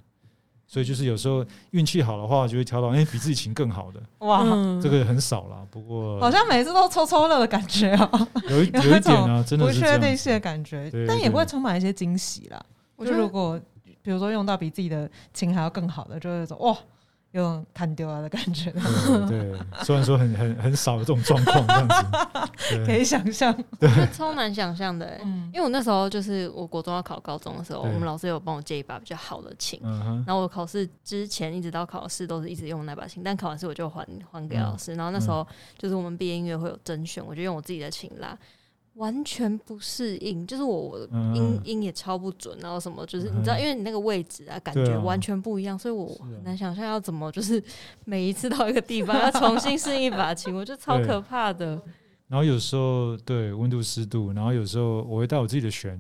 [0.67, 4.81] 所以就是有时候运气好的话，就会挑到哎、比自己琴更好的，哇，嗯。
[4.81, 5.65] 这个很少啦。
[5.71, 11.35] 不过好像每次都抽抽乐的感觉哦，有一有一点啊， 真不确定性的感觉对，但也对。
[11.35, 12.59] 会充满一些惊喜啦。
[12.59, 13.61] 就我觉得如果
[14.03, 16.77] 比如说用到比自己的琴还要更好的，就会有一种哇，
[17.37, 18.71] 有种看丢了的感觉，
[19.29, 21.89] 对对， 虽然说很很很少有这种状况这样
[22.69, 23.55] 子， 可以想象。
[23.79, 23.91] 对。
[24.13, 25.19] 超难想象的、
[25.53, 29.79] 因为我那时候就是我国中要考高中的时候，我对们老师有帮我借一把比较好的琴。
[29.83, 34.95] 嗯，然后我考试之前一直到考试都是一直用那把琴，但考完试我就还还给老师。
[34.95, 35.47] 然后那时候
[35.77, 38.37] 就是我们毕业音乐会有甄选，我就用我自己的琴拉，
[38.97, 47.63] 完全不适应，就是我我音音也超不准，然后什么就是你知道，嗯因为你那个位置啊，感觉完全不一样，所以我很难想象要怎么就是
[48.05, 51.81] 每一次到一个地方要重新适应一把琴，我觉得超可怕的。
[52.29, 55.93] 然后有时候对温度湿度，然后有时候我会带我自己的弦，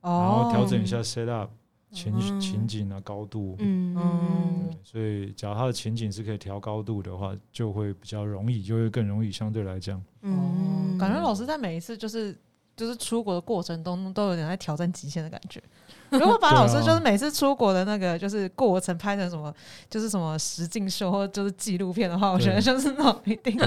[0.00, 1.50] 然哦后调整一下 set up
[1.90, 2.40] 情嗯。
[2.40, 3.96] 情景啊高度，嗯。
[3.96, 4.68] 嗯。
[4.68, 10.00] 对所以假如它的情景是可以调高度的话，就会比较容易，就会更容易相对来讲。
[10.22, 12.36] 嗯，感觉老师在每一次就是
[12.76, 15.62] 就是出国的过程中，都有点在挑战极限的感觉。
[16.10, 19.52] 如果把老师就是每次出国的那个就是过程拍成什么，
[19.90, 23.58] 就是什么实境秀或就是纪录片的话，我觉得就是那种一定，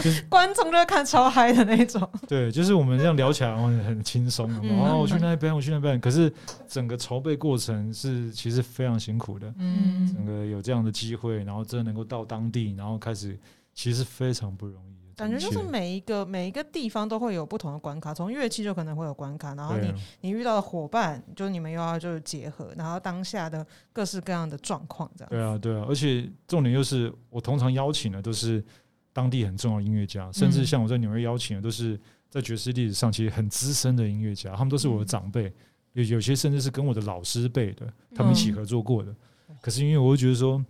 [0.00, 2.08] 就是观众就会看超嗨的那种。
[2.28, 6.32] 对，就是我们这样聊起来很很轻松，然后，我去那边，我去那边，可是
[6.68, 9.52] 整个筹备过程是其实非常辛苦的。
[9.58, 13.36] 嗯整个有这样的机会，然后真的能够到当地，然后开始，
[13.74, 14.97] 其实非常不容易的。
[15.18, 25.30] 感觉就是每一个每一个地方都会有不同的关卡，从乐器就可能会有关卡，然后你啊你遇到的伙伴，就是你们又要就是结合，然后当下的各式各样的状况这样。
[25.30, 28.64] 对啊，对啊，而且重点就是我通常邀请的都是
[29.12, 31.98] 当地很重要的音乐家，甚至像我在纽约邀请的都是
[32.30, 35.52] 在爵士历史上其实很资深的音乐家，他们都是我的长辈，
[35.94, 39.12] 有有些甚至是跟我的老师辈的，他们一起合作过的。
[39.60, 40.64] 可是因为我会觉得说，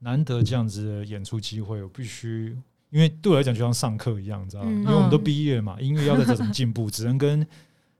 [0.00, 2.54] 难得这样子的演出机会，我必须。
[2.90, 4.70] 因为对我来讲，就像上课一样，你知道吗？
[4.70, 7.46] 嗯因为我们都毕业了嘛，音乐要在这怎么进步，只能跟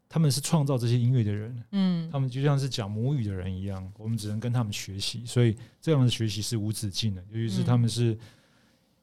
[0.09, 7.23] 他们是创造这些音乐的人，嗯他们就像是讲母语的人一样，我们只能跟他们学习，所以这样的学习是无止境的。
[7.31, 8.19] 尤其是他们是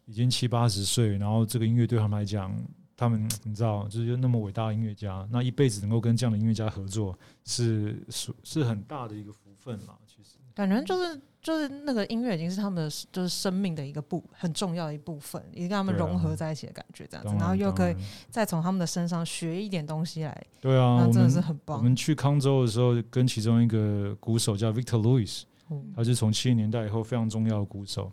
[0.06, 2.54] 已经七八十岁，然后这个音乐对他们来讲，
[2.98, 9.98] 他们你知道，就是那么伟大的音乐家，那一辈子能够跟这样的音乐家合作，是是是很大的一个福分啦。
[10.06, 17.96] 其实，感觉就是就是那个音乐已经是他们的就是生命的一个部很重要的一部分，已经跟他们融合在一起的感觉，这样子，当然后又可以
[18.30, 21.78] 再从他们的身上学一点东西来，对啊，那真的是很棒。
[21.78, 28.12] 我们去康州的时候，跟其中一个鼓手叫 Victor Louis，嗯他是从七十年代以后非常重要的鼓手，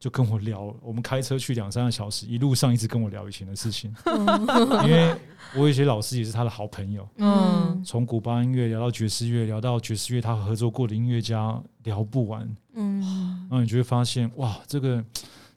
[0.00, 5.14] 就跟我聊，我们开车去两三个小时，一路上一直跟我聊以前的事情，因为
[5.54, 7.84] 我有一些老师也是他的好朋友，嗯。
[7.84, 13.00] 从古巴音乐聊到爵士乐，聊到爵士乐他合作过的音乐家，聊不完，嗯。
[13.42, 15.04] 然后你就会发现，哇，这个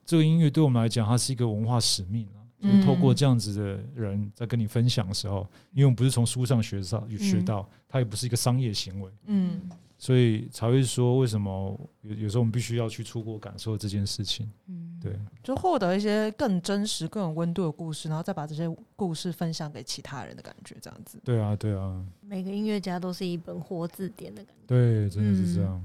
[0.06, 2.43] 这个音乐对我们来讲，它是一个文化使命啊。
[2.64, 14.52] 就是透过这样子的人在跟你分享的时候，因为我们不是从书上学到学到，它也不是一个商业行为，嗯所以才会说为什么有有时候我们必须要去出国感受这件事情。
[14.68, 21.22] 嗯，对，就获得一些更真实、更有温度的故事，然后再把这些故事分享给其他人的感觉，这样子。
[21.24, 24.64] 对啊，对啊，每个音乐家都是一本活字典的感觉。
[24.68, 25.82] 对，真的是这样。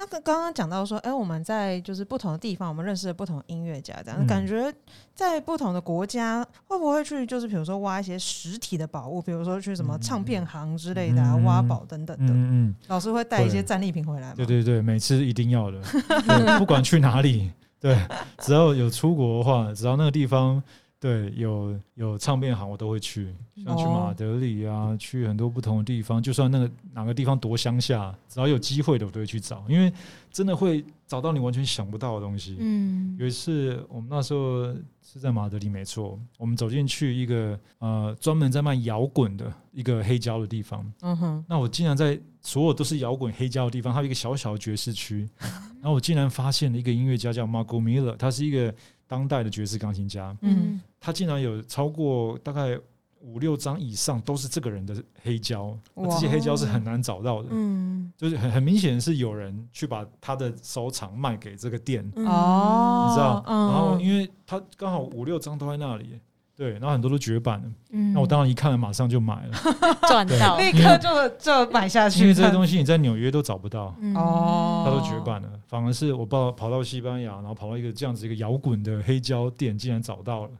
[0.00, 4.72] 那个刚刚讲到说，哎、我们在就是不同的地方，我们认识了不同的音乐家，这样、嗯感觉
[5.14, 12.32] 在不同的国家，会不会去就是比如说挖一些实体的宝物，比如说去什么嗯唱片行之类的、啊，嗯挖宝等等的。
[12.32, 14.34] 嗯嗯，老师会带一些战利品回来吗？
[14.38, 15.78] 对对对，每次一定要的，
[16.58, 17.98] 不管去哪里，对，
[18.38, 20.62] 只要有出国的话，只要那个地方
[21.00, 23.34] 对有有唱片行，我都会去，
[23.64, 29.90] 像去马德里啊，去很多不同的地方，就算那个哪个地方多乡下，只要有机会的，我都会去找，因为
[30.30, 32.58] 真的会找到你完全想不到的东西。
[32.60, 34.64] 嗯有一次，我们那时候
[35.02, 36.20] 是在马德里，没错。
[36.36, 40.84] 我们走进去一个呃专门在卖摇滚的一个黑胶的地方。
[41.00, 45.26] 嗯哼，那我竟然在所有都是摇滚黑胶的地方，它有一个小小的爵士区。
[45.80, 48.74] 然后我竟然发现了一个音乐家叫 Marco Miller，他是一个
[49.10, 50.36] 当代的爵士钢琴家。
[50.42, 52.78] 嗯他竟然有超过大概
[53.22, 63.42] 五六张以上都是这个人的黑胶，那这些黑胶是很难找到的，嗯就是很很明显是有人去把他的收藏卖给这个店，嗯哦，你知道？
[63.46, 66.20] 嗯然后因为他刚好五六张都在那里，
[66.60, 68.12] 对，然后很多都绝版了，嗯。
[68.12, 69.52] 那我当然一看了马上就买了，
[70.06, 73.94] 赚到，立刻就就买下去，因为这些东西你在纽约都找不到。
[73.98, 74.14] 嗯。
[74.14, 74.82] 哦。
[74.84, 80.50] 它都绝版了，反而是我跑跑到西班牙，然后跑到一个这样子一个摇滚的黑胶店，竟然找到了。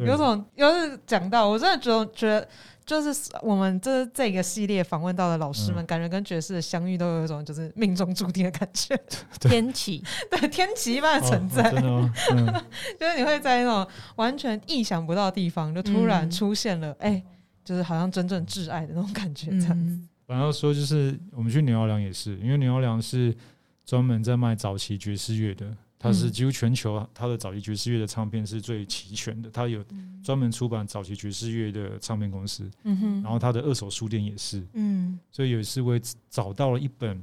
[0.00, 2.48] 有种，要是讲到，我真的觉得觉得，
[2.90, 5.86] 就是 我们这这个系列访问到的老师们，嗯。
[5.86, 8.96] 感觉跟爵士的相遇都有一种就是命中注定的感觉，
[9.40, 11.40] 天启，对，天启 一般的存
[11.84, 12.32] 哦在，
[12.98, 16.30] 就是你会在那种完全意想不到的地方，就突然嗯。
[16.30, 17.22] 出现了，哎、
[17.64, 19.94] 就是好像真正挚爱的那种感觉，这样子。
[19.94, 23.34] 嗯反正说就是我们去牛奥良也是，因为牛奥良是
[23.84, 26.32] 专门在卖早期爵士乐的，它是嗯。
[26.32, 29.84] 几乎全球它的早期爵士乐的唱片是最齐全的，它有
[30.24, 35.20] 专门出版早期爵士乐的唱片公司，嗯哼，然后它的二手书店也是，嗯。
[35.30, 37.22] 所以有一次我也找到了一本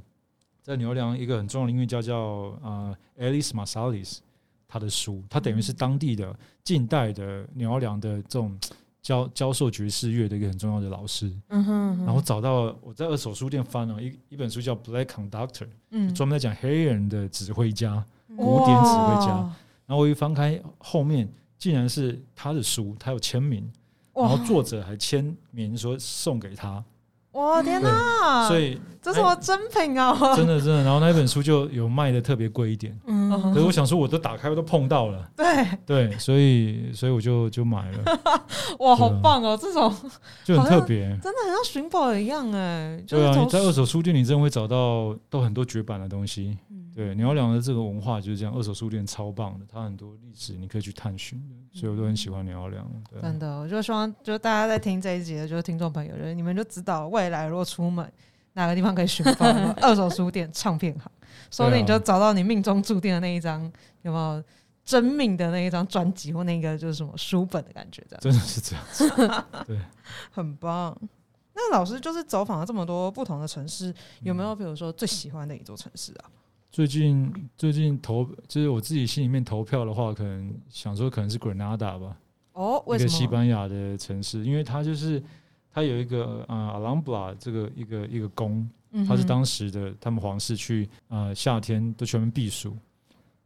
[0.61, 2.15] 在牛良一个很重要的音乐家叫
[2.61, 4.19] 呃 Alice Marsalis
[4.67, 8.59] 他的书，他等于是当地的近代的牛良的这种
[9.01, 11.31] 教教授爵士乐的一个很重要的老师。
[11.47, 15.47] 嗯哼，然后找到我在二手书店翻了一一本书叫《Black Conductor》，
[15.91, 16.13] 嗯。
[16.13, 18.05] 专门在讲黑人的指挥家。
[18.37, 19.27] 嗯古典指挥家
[19.87, 23.69] 然后我一翻开后面，竟然是他的书，他有签名，
[24.13, 26.83] 然哇后作者还签名说送给他，
[27.31, 28.47] 哇天哪！
[28.47, 30.35] 所以这是我真品啊！
[30.35, 32.99] 真的真的，然后那本书就有卖的特别贵一点。
[33.05, 38.19] 嗯可是我想说，我都打开，我都碰到了， 对，对，所以所以我就就买了，
[38.79, 39.57] 哇，好棒哦！
[39.59, 39.93] 这种
[40.43, 41.07] 就很特别。
[41.21, 46.57] 真的很像寻宝一样哎，就对啊，你在二手书店，你真的会找到都很多绝版的东西。
[46.97, 52.83] 嗯对，牛良的这个文化就是这样，二手书店超棒的，它很多历史你可以去探寻的，所以我都很喜欢牛良。
[53.11, 58.11] 对啊，真的，我就希望就大家在听这一集的，就是听众朋友，就是你们就知道未来如果出门
[58.53, 59.45] 哪个地方可以寻宝，
[59.79, 61.11] 二手书店、唱片行，
[61.51, 64.43] 说不定你就找到你命中注定的那一张，有没有
[64.83, 69.07] 真命的那一张专辑或那个就是什么书本的感觉，这样真的是这样子。
[69.67, 69.79] 对
[70.33, 70.97] 很棒。
[71.53, 76.29] 那老师就是走访了这么多不同的城市，有没有比如说最喜欢的一座城市啊？
[76.69, 82.17] 最近最近投就是我自己心里面投票的话，可能想说可能是 Granada 吧，
[82.53, 83.25] 哦，为一个西？
[83.25, 85.21] 班牙的城市，因为它就是
[85.71, 88.69] 它有一个呃 Alhambra 这个一个一个宫，
[89.07, 92.77] 它是当时的他们皇室去呃夏天都全面避暑，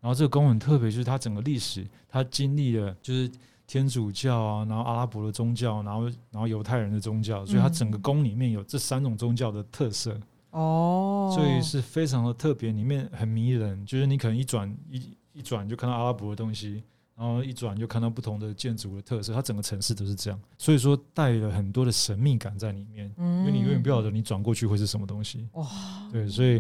[0.01, 3.31] 然后这个宫很特别，就是它整个历史，它经历了就是
[3.67, 10.19] 天主教啊，然后阿拉伯的宗教，然后然后犹太人的宗教，所以它整个宫里面有这三种宗教的特色，
[10.51, 16.83] 哦，所以是非常的特别，里面很迷人，就是你可能一转一一转就看到阿拉伯的东西。
[17.13, 23.13] 然后一转就看到不同的建筑的特色，它整个城市都是这样，所以说带了很多的神秘感在里面。
[23.17, 25.47] 嗯因为你永远不晓得你转过去会是什么东西。
[25.53, 25.67] 哇，
[26.11, 26.59] 对，所以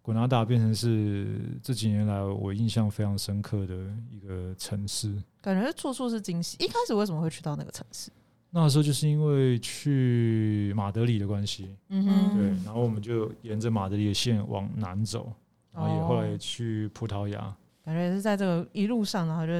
[0.00, 3.74] 古纳达变成是这几年来我印象非常深刻的
[4.10, 5.14] 一个城市。
[5.42, 6.56] 感觉处处是惊喜。
[6.58, 8.10] 一开始为什么会去到那个城市？
[8.50, 15.32] 那时候就是因为去马德里的关系，嗯哼对，然后我们就沿着马德里的线往南走，
[15.72, 17.56] 然后也后来也哦去葡萄牙。
[17.84, 19.52] 感觉也是在这个一路上，然后就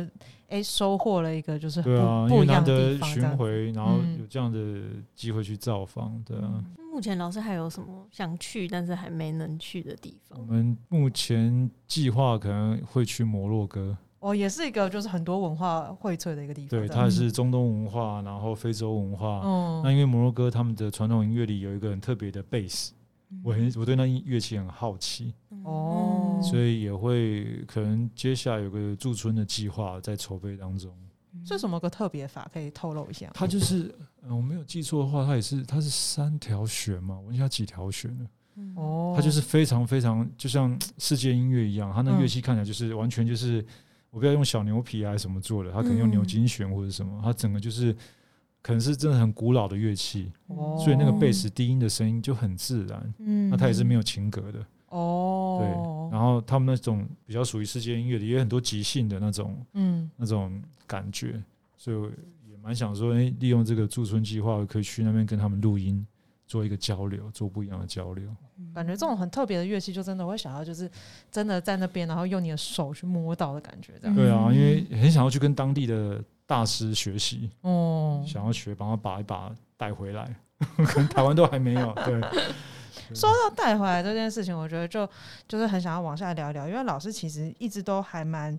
[0.48, 4.82] 哎、收获了一个就是对啊，因不一样的为难得巡回，然后嗯有这样的
[5.14, 6.64] 机会去造访，对啊。
[6.90, 10.38] 目前老师还有什么想去但是还没能去的地方？
[10.40, 16.70] 我们目前计划可能会去摩洛哥，哦，也是一个就是很多文化荟萃的一个地方。
[16.70, 22.92] 对，它是中东文化，然后非洲文化，嗯那因为摩洛哥他们的传统音乐里有一个很特别的贝斯，
[23.44, 30.92] 我很我对那音乐器很好奇，哦所以也会可能接下来有个驻村的计划在筹备当中。
[31.44, 33.32] 是什么个特别法可以透露一下吗？
[33.34, 38.26] 它就是，嗯，我没有记错的话，它也是它是三条弦嘛，我问一下几条弦呢？
[38.74, 43.64] 哦，它就是非常非常就像世界音乐一样，它那嗯乐器看起来就是完全就是
[44.10, 47.94] 我不要用小牛皮啊还是什么做的，他可能用牛嗯筋弦或者什么，他整个就是
[48.62, 53.14] 可能是真的很古老的乐器，哦所以那个贝斯低音的声音就很自然。
[53.18, 55.68] 嗯那它也是没有琴格的，哦，对。
[56.10, 61.42] 然后他们那种比较属于世界音乐的，也有很多即兴的那种嗯那种感觉，
[61.76, 62.06] 所以我
[62.50, 66.04] 也蛮想说，哎、利用这个驻村计划，可以去那边跟他们录音，
[66.48, 68.28] 做一个交流，做不一样的交流。
[68.74, 70.90] 感觉这种很特别的乐器，就真的会想要就是
[71.30, 74.16] 真的在那边，然后用你的手去摸到的感觉，这样。
[74.16, 81.92] 对啊，嗯因为很想要去跟当地的大师学习，哦，想要学，帮他把一把带回来， 可能台湾都还没有。
[82.04, 82.20] 对，
[83.14, 85.08] 说到带回来这件事情，我觉得就
[85.46, 88.58] 就是很想要往下聊一聊，因为老师其实一直都还蛮。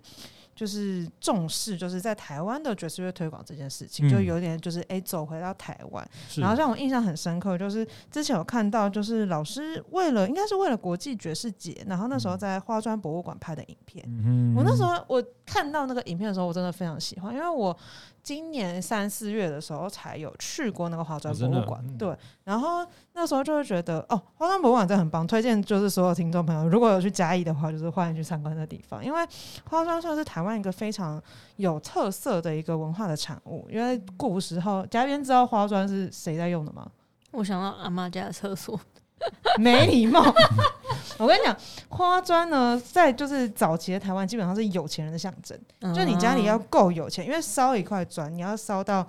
[0.59, 4.09] 就是重视就是在台湾的爵士乐推广这件事情，嗯。
[4.09, 14.03] 就有点就是哎、走回到台湾，然后让我印象很深刻，就是之前有看到，就是老师为了应该是为了国际爵士节，然后那时候在花砖博物馆拍的影片。
[14.07, 17.75] 嗯我那时候我看到那个影片的时候，我真的非常喜欢，因为我
[18.21, 21.57] 今年三四月的时候才有去过那个花砖哦真的？
[21.61, 21.97] 博物馆，嗯。
[21.97, 29.27] 对，然后那时候就会觉得哦，花砖博物馆真的很棒，推荐就是所有听众朋友，如果有去嘉义的话，就是欢迎去参观那地方，因为
[29.69, 31.21] 花砖算是台湾一个非常
[31.55, 36.87] 有特色的一个文化的产物，因为古时候嘉宾知道花砖是谁在用的吗？
[37.31, 38.79] 我想到阿妈家的厕所，
[39.59, 40.23] 没礼貌。
[41.17, 41.55] 我跟你讲，
[41.89, 45.57] 花砖呢，在就是早期的台湾，基本上是有钱人的象征。
[45.93, 49.05] 就你家里要嗯够有钱，因为烧一块砖，你要烧到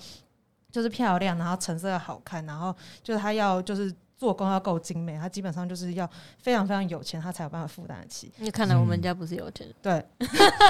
[0.73, 6.07] 就是漂亮，然后成色要好看，然后就是它要就是做工要够精美，它基本上就是要
[6.43, 8.31] 非常非常有钱，他才有办法负担得起。
[8.37, 9.67] 那看来我们嗯家不是有钱。
[9.67, 9.93] 人，对，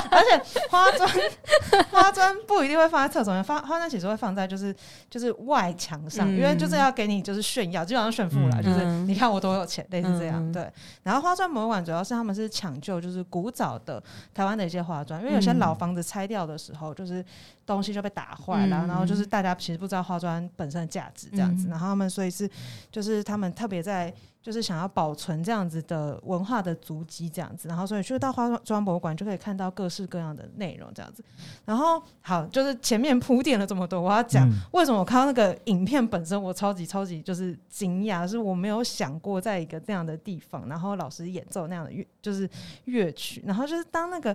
[0.09, 1.11] 而且花砖
[1.91, 4.73] 花砖不一定会放在厕所里面，放花砖其实会放在就是
[5.11, 6.37] 就是外墙上，嗯。
[6.37, 8.63] 因为就是要给你就是炫耀，基本上炫富啦，嗯。
[8.63, 10.37] 就是嗯你看我多有钱，类似这样。
[10.41, 10.53] 嗯。
[10.53, 14.01] 对，然后花砖博物馆主要是他们是抢救就是古早的
[14.33, 15.59] 台湾的一些花砖，因为有些嗯。
[15.59, 17.25] 老房子拆掉的时候，就是
[17.75, 22.49] 东西就被打坏了，嗯然后就是大家其实不知道花砖本身的价值这样子，嗯然后他们所以是
[22.91, 24.13] 就是他们特别在。
[24.43, 31.23] 就是想要保存这样子的文化的足迹，这样子，然后所以去到花砖博物馆就可以看到各式各样的内容，这样子。
[31.67, 42.49] 然后好，就是前面铺垫了这么多，我要讲嗯为什么我看到那个影片本身，我超级超级就是惊讶，是我没有想过在一个这样的地方，然后老师演奏那样的乐，就是
[42.87, 44.35] 乐曲，然后就是当那个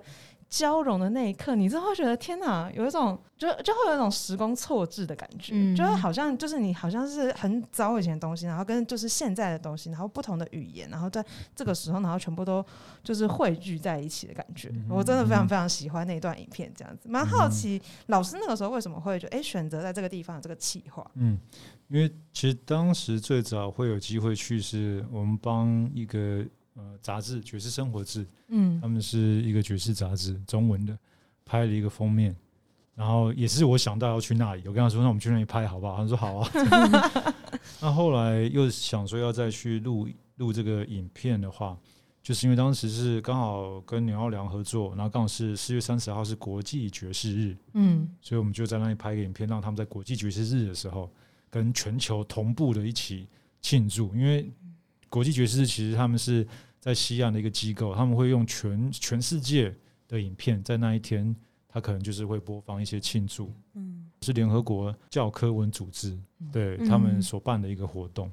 [0.49, 5.75] 交融的那一刻，你真的会觉得天哪，有一种就就会有一种时光错置的感觉，嗯。
[5.75, 11.23] 就会好像就是你好像是很早以前的东西，然后跟就是现在的东西，然后不同的语言，然后在
[11.55, 12.63] 这个时候，然后全部都
[13.03, 14.69] 就是汇聚在一起的感觉。
[14.73, 14.85] 嗯。
[14.89, 21.05] 我真的非常非常喜欢那段影片，这样子，蛮好奇老师那个时候为什么会就哎、选择在这个地方有这个企划。
[21.15, 21.37] 嗯，
[21.89, 30.97] 因为其实当时最早会有机会去，是我们帮一个呃杂志《爵士生活志》，嗯他们是一个爵士杂志，中文的，
[31.43, 32.35] 拍了一个封面。
[32.93, 36.49] 然后也是我想到要去那里，我跟他说：“那我们去那里拍好不好？”他说：“好啊。”
[37.81, 40.07] 那后来又想说要再去录
[40.37, 41.77] 录这个影片的话，
[42.23, 51.11] 就是因为当时是刚好跟牛奥良合作，然后刚好是四月三十号是国际爵士日，嗯所以我们就在那里拍一个影片，让他们在国际爵士日的时候
[51.49, 53.27] 跟全球同步的一起
[53.59, 54.15] 庆祝。
[54.15, 54.49] 因为
[55.15, 56.45] 国际爵士其实他们是
[56.77, 59.73] 在西岸的一个机构，他们会用全全世界
[60.09, 61.33] 的影片在那一天，
[61.69, 66.19] 他可能就是会播放一些庆祝，嗯是联合国教科文组织
[66.51, 68.29] 对嗯他们所办的一个活动。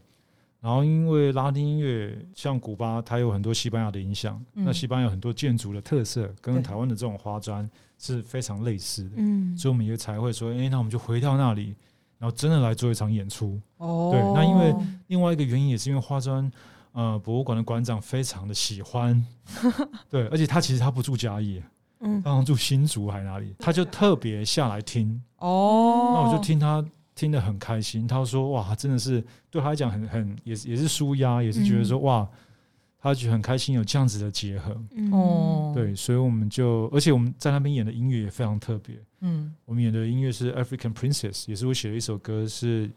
[0.60, 9.10] 然后，因为拉丁音乐像古巴，它有很多西班牙的影响，嗯那西班牙有很多建筑的特色，跟台湾的这种花砖是非常类似的。
[9.18, 11.76] 嗯所以我们也才会说，诶，那我们就回到那里，
[12.18, 13.60] 然后真的来做一场演出。
[13.76, 14.74] 哦对那因为
[15.06, 16.50] 另外一个原因也是因为花砖
[16.92, 19.24] 呃博物馆的馆长非常的喜欢，
[20.08, 21.62] 对，而且他其实他不住嘉义，
[22.00, 32.26] 嗯他好像住新竹还哪里，他就特别下来听，哦，那我就听他听得很开心，他说哇，真的是对他来讲很很也是也是舒压，也是觉得说、哇，
[32.98, 35.12] 他觉得很开心有这样子的结合，嗯。
[35.12, 39.54] 哦，对，所以我们就而且我们在那边演的音乐也非常特别，嗯。
[39.64, 42.90] 我们演的音乐是 African Princess，也是我写的一首歌，是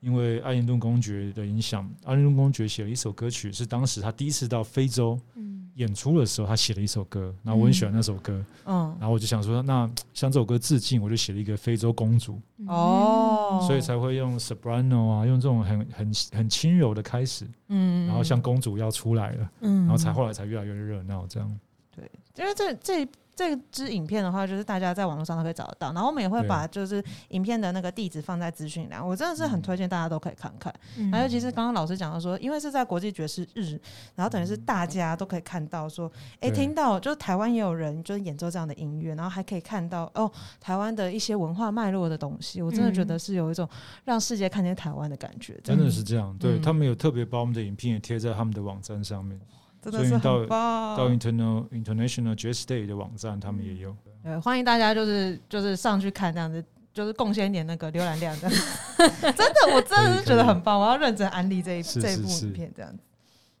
[0.00, 5.58] 因为爱因顿公爵的影响，爱因顿公爵写了一首歌曲，是当时他第一次到非洲嗯。
[5.76, 8.94] 演出的时候，他写了一首歌，然后我很喜欢那首歌，嗯。
[8.98, 19.82] 然后我就想说，那 向这首歌致敬，我就写了一个非洲公主，哦，所以才会用 soprano 啊，用这种很很很轻柔的开始，嗯，然后像公主要出来了，嗯。
[19.86, 21.60] 然后才后来才越来越热闹这样。
[21.94, 23.08] 对因为这这
[23.40, 30.74] 这支影片的话，就是大家在网络上都可以找得到，然后我们也会把就是影片的那个地址放在资讯栏，我真的是很推荐大家都可以看看。
[30.96, 31.12] 嗯。
[31.12, 33.78] 还有，其实刚刚老师讲到说，因为是在国际爵士日，
[34.14, 43.68] 然后等于是大家都可以看到说，哎、对听到就是台湾也有人就是演奏这样的音乐，然后还可以看到哦台湾的一些文化脉络的东西，我真的觉得是有一种
[44.04, 45.90] 让世界看见台湾的感觉，真的。
[45.90, 49.40] 是这样，对、嗯他们有特别把我们的影片也贴在他们的网站上面。
[49.82, 50.96] 真的是所以到很棒。
[50.96, 53.96] 到 International International Jazz Day 的网站，他们也有。
[54.22, 58.62] 对，欢迎大家就是就是上去看这样子，就是贡献一点那个浏览量这样子。
[59.22, 62.98] 真的，我真的是觉得很棒，我要认真安利这一这一部影片这样子。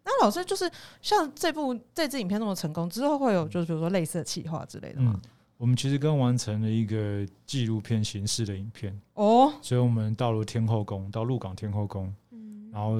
[0.04, 0.70] 那老师就是
[1.00, 12.98] 像这部这支影片那么成功之后，会有就是比如说类似的企划之类的吗嗯？，我们其实刚完成了一个纪录片形式的影片，哦，所以我们到了天后宫，到鹿港天后宫，嗯然后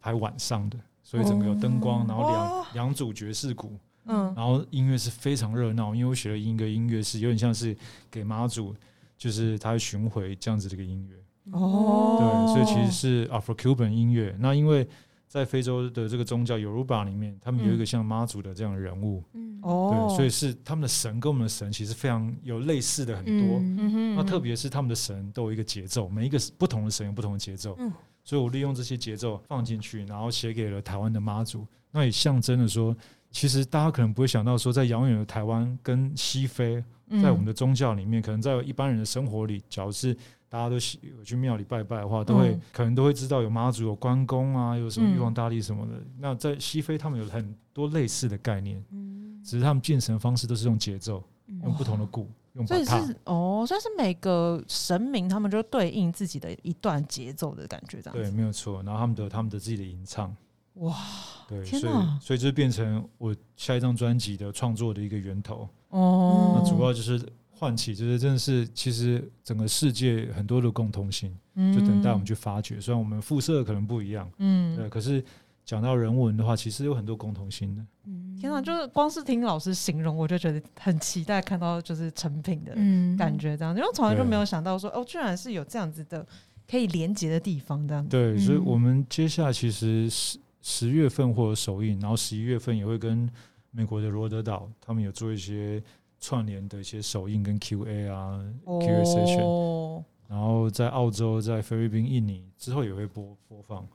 [0.00, 0.76] 拍晚上的，
[1.10, 3.72] 所以整个有灯光，然后两两组爵士鼓，
[4.04, 4.32] 嗯。
[4.36, 7.76] 然后音乐是非常热闹，因为我学了一个音乐是有点像是
[8.08, 8.72] 给妈祖，
[9.18, 11.16] 就是他会巡回这样子的一个音乐。
[11.50, 12.46] 哦。
[12.46, 14.36] 对，所以其实是 Afro-Cuban 音乐。
[14.38, 14.88] 那因为
[15.26, 19.58] 在非洲的这个宗教 Yoruba 里面，他们有一个像妈祖的这样的人物，嗯。
[19.62, 23.58] 哦，对，所以是他们的神跟我们的神其实非常有类似的很多。
[23.58, 27.92] 嗯嗯哼那特别是他们的神都有一个节奏，每一个不同的神有不同的节奏，嗯
[28.24, 32.96] 所以我利用这些节奏放进去，然后写给了台湾的妈祖，那也象征了说，
[33.30, 37.20] 其实大家可能不会想到说，在遥远的台湾跟西非，嗯。
[37.22, 40.14] 在我们的宗教里面，可能在一般人的生活里，假如是
[40.48, 42.60] 大家都有去庙里拜拜的话，都会、嗯。
[42.72, 45.14] 可能都会知道有妈祖、有关公啊，有什么嗯。
[45.14, 45.92] 玉皇大帝什么的。
[46.18, 49.40] 那在西非，他们有很多类似的概念，嗯。
[49.42, 51.22] 只是他们建神的方式都是用节奏，
[51.62, 52.84] 用不同的鼓，用所以。
[52.84, 58.82] 是哦，所以是每个神明他们就对应自己的一段节奏的感觉，这样对，没有错。
[58.82, 60.34] 然后他们的他们的自己的吟唱，
[60.74, 60.96] 哇，
[61.48, 65.68] 对，所以所以就变成我下一张专辑的创作的一个源头。
[65.90, 67.20] 哦，那主要就是
[67.50, 72.80] 唤起，就是真的是其实整个世界很多的共通性，就等待我们去发掘。
[72.80, 75.22] 虽然我们肤色可能不一样，嗯，对，可是
[75.70, 77.86] 讲到人文的话，其实有很多共同性的。
[78.04, 86.26] 嗯天哪，就是光是听老师形容，我就觉得很期待看到就是成品的嗯感觉，这样，因为从来就对没有想到说，哦，居然是有这样子的
[86.68, 88.08] 可以连接的地方，这样子。
[88.10, 93.30] 对，所以嗯我们接下来其实十十月份会有首映，然后十一月份也会跟
[93.70, 95.80] 美国的罗德岛他们有做一些
[96.18, 103.86] 串联的一些首映跟 Q&A 啊、Q&A session，哦，然后在澳洲、在菲律宾、印尼之后也会播播放。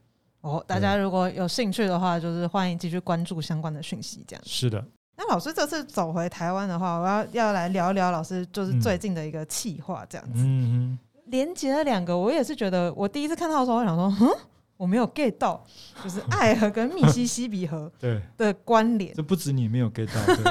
[0.45, 4.43] 哦，大家如果有兴趣的话，就是欢迎继续关注相关的讯息，这样。
[4.45, 4.85] 是的，
[5.17, 10.43] 那老师这次走回台湾的话，我要要来聊一聊老师就是嗯最近的一个企划，这样子。
[10.45, 14.29] 嗯连接了两个，我也是觉得，我第一次看到的时候，我想说，嗯，
[14.77, 15.65] 我没有 get 到，
[16.03, 19.11] 就是爱河跟密西西比河哼， 对，的关联。
[19.15, 20.43] 这不止你没有 get 到，对不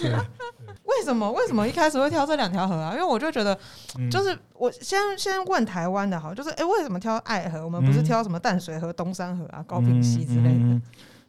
[0.00, 0.10] 对？
[0.10, 0.18] 对，
[0.98, 1.30] 为什么？
[1.32, 2.92] 为什么一开始会挑这两条河啊？
[2.92, 3.58] 因为我就觉得，
[3.98, 7.64] 嗯就是我先先问台湾的好，就是哎、诶为什么挑爱河？
[7.64, 10.50] 我们不是嗯挑什么淡水河、东山河啊、高平溪之类的？
[10.50, 10.82] 嗯嗯嗯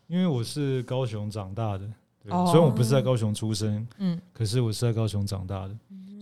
[0.07, 1.87] 因为我是高雄长大的，
[2.21, 5.75] 对，哦虽然我不是在高雄出生，嗯可是我是在高雄长大的，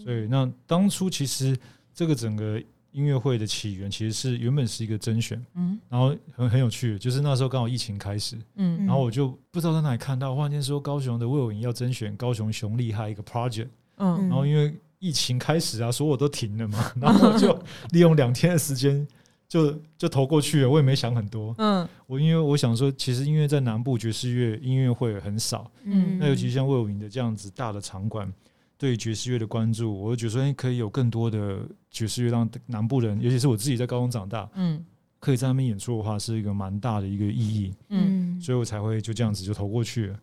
[0.03, 1.57] 所以那当初其实
[1.93, 2.61] 这个整个
[2.91, 5.79] 音乐会的起源其实是原本是一个甄选，嗯。
[5.87, 8.85] 然后很很有趣，就是那时候刚好疫情开始，嗯。
[8.85, 13.67] 然后我就不知道在哪里看到，忽然间说高雄的魏有营要甄选高雄熊厉害一个 project，
[13.97, 14.27] 嗯。
[14.27, 17.57] 然后因为疫情开始啊，所有都停了嘛，然后我就
[17.91, 19.07] 利用两天的时间
[19.47, 21.87] 就就投过去了，我也没想很多，嗯。
[22.05, 26.17] 我因为我想说，其实音乐在南部爵士乐音乐会很少，嗯。
[26.19, 28.31] 那尤其像魏有营的这样子大的场馆，
[28.79, 31.59] 对爵士乐的关注，我就觉得说，哎，可以有更多的
[31.91, 34.83] 爵士乐让南部人，尤其是我自己在高中长大，嗯
[35.19, 40.19] 可以在那边演出的话，是一个蛮大的一个意义，嗯所以我才会就这样子就投过去了，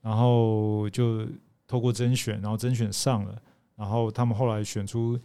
[0.00, 1.24] 然后就
[1.68, 3.40] 透过甄选，然后甄选上了，
[3.76, 5.16] 然后他们后来选出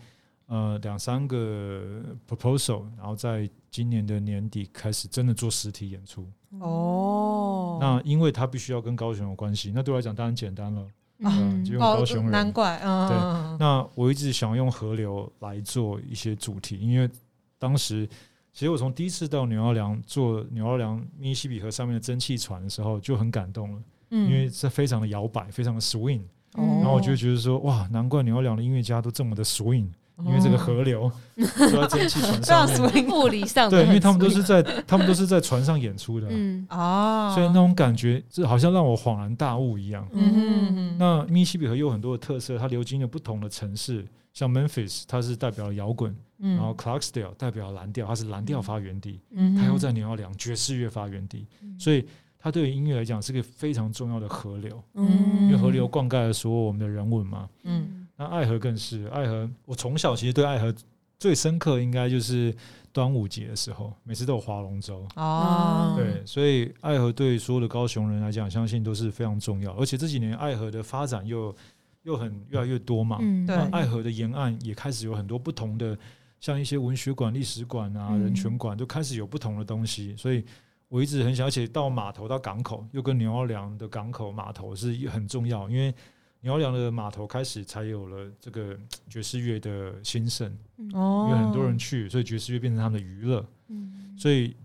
[0.45, 6.27] 呃两三个 proposal，然后在今年的年底开始真的做实体演出。
[6.59, 10.87] 哦，那因为它必须要跟高雄有关系，那对我来讲当然简单了。
[11.19, 12.31] 嗯就用高雄人。
[12.31, 17.09] 难怪，嗯，对嗯那我一直想用河流来做一些主题，因为
[17.57, 18.07] 当时
[18.53, 24.29] 其实我从第一次到纽奥良做纽奥良密西西比河上面的蒸汽船的时候就很感动了，嗯。
[24.29, 26.21] 因为这非常的摇摆，非常的 swing，
[26.53, 26.63] 哦。
[26.81, 29.89] 然后我就觉得说哇，难怪纽奥良的音乐家都这么的 swing，
[30.25, 32.67] 因为这个河流都在蒸汽船上
[33.11, 36.65] 物理上对，因为他们都是在他们都是在船上演出的，嗯。
[36.69, 40.07] 啊，所以那种感觉，这好像让我恍然大悟一样。
[40.13, 44.03] 嗯那密西西比河有很多的特色，它流经了不同的城市，
[44.33, 46.55] 像 Memphis，它是代表了摇滚，嗯。
[46.55, 51.45] 然后 Clarksdale 代表蓝调，它是蓝调发源地，嗯它又在纽奥良爵士乐发源地，
[51.77, 52.03] 所以
[52.39, 55.43] 它对于音乐来讲是个非常重要的河流，嗯。
[55.43, 57.47] 因为河流灌溉了所有我们的人文嘛。
[57.65, 60.73] 嗯那爱河更是爱河，我从小其实对爱河
[61.19, 62.53] 最深刻应该就是
[62.91, 65.07] 端午节的时候，每次都有划龙舟。
[65.15, 69.71] 哦，对，所以爱河对所有的高雄人来讲，相信都是非常重要。
[69.73, 71.55] 而且这几年爱河的发展又
[72.03, 75.97] 又很越来越多嘛，嗯对那爱河的沿岸也开始有很多不同的，
[76.39, 80.15] 像一些文学馆、历史馆啊、嗯人权馆，都开始有不同的东西。
[80.15, 80.43] 所以
[80.87, 85.93] 我一直很想，而且到码头到港口，又跟牛二良的港口码头是很重要，因为
[86.41, 88.77] 牛奥良的码头开始才有了这个
[89.09, 90.51] 爵士乐的兴盛，
[90.93, 93.45] 哦因为很多人去，所以爵士乐变成他们的娱乐。
[93.69, 94.55] 嗯所以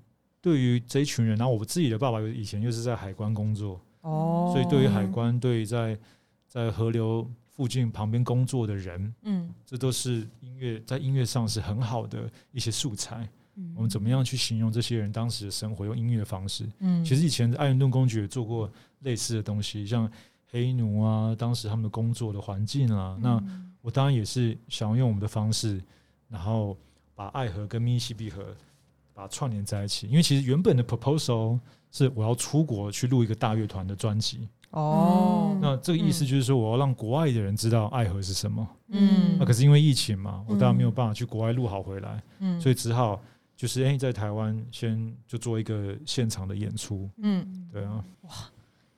[0.40, 5.98] 对于这一群人，然后我自己的爸爸以前又是在海关工作，哦，所以对于海关，对于在
[6.48, 13.28] 在河流附近旁边工作的人，嗯这都是音乐在音乐上是很好的一些素材。
[13.54, 16.66] 嗯我们怎么样去形容这些人当时的生活，用音乐方式。
[16.80, 18.70] 嗯其实以前艾伦顿公爵也做过
[19.00, 20.10] 类似的东西，像
[20.52, 23.18] 黑奴啊，当时他们的工作的环境啊。
[23.20, 25.82] 那嗯我当然也是想要用我们的方式，
[26.28, 26.76] 然后
[27.16, 28.54] 把爱河跟密西西比河
[29.12, 30.06] 把它串联在一起。
[30.06, 31.58] 因为其实原本的 proposal
[31.90, 38.64] 是我要出国去录一个大乐团的专辑，哦嗯那这个意思就是说我要让国外的人知道爱河是什么。
[38.88, 43.20] 嗯那可是因为疫情嘛，我当然嗯没有办法去国外录好回来，嗯所以只好
[43.56, 47.10] 就是哎、在台湾先就做一个现场的演出。
[47.16, 48.30] 嗯，对啊，哇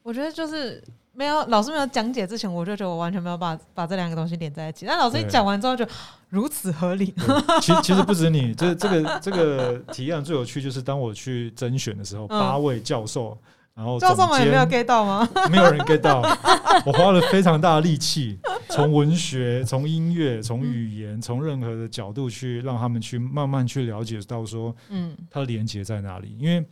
[0.02, 0.84] 我觉得就是
[1.16, 4.84] 没有老师没有讲解之前，我就觉得我完全没有把把这两个东西连在一起。
[4.84, 5.86] 但老师一讲完之后，就
[6.28, 7.14] 如此合理。
[7.60, 13.38] 其实其实不止你，这这个这个提案最有趣，就是当我去甄选的时候，嗯八位教授，
[13.74, 15.28] 然后教授们也没有 get 到吗？
[15.50, 16.20] 没有人 get 到，
[16.84, 18.38] 我花了非常大的力气，
[18.68, 26.64] 从文学、从音乐、从语言、从任何的角度去让他们去慢慢去了解到说嗯它的连接在哪里，因为。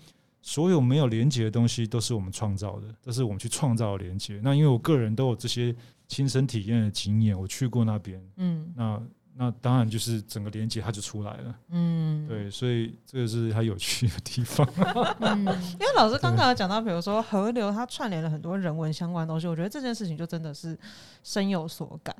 [0.43, 4.41] 所有没有连接的东西都是我们创造的，都是我们去创造的连接。
[4.43, 5.75] 那因为我个人都有这些
[6.09, 9.01] 亲身体验的经验，我去过那边，嗯那
[9.35, 11.59] 那当然就是整个连接它就出来了。
[11.71, 14.69] 嗯，对，所以这个是它有趣的地方。
[15.21, 20.79] 嗯因为老师刚刚有讲到，比如说河流，它串联了很多人文相关的东西，我觉得这件事情就真的是
[21.23, 22.15] 深有所感。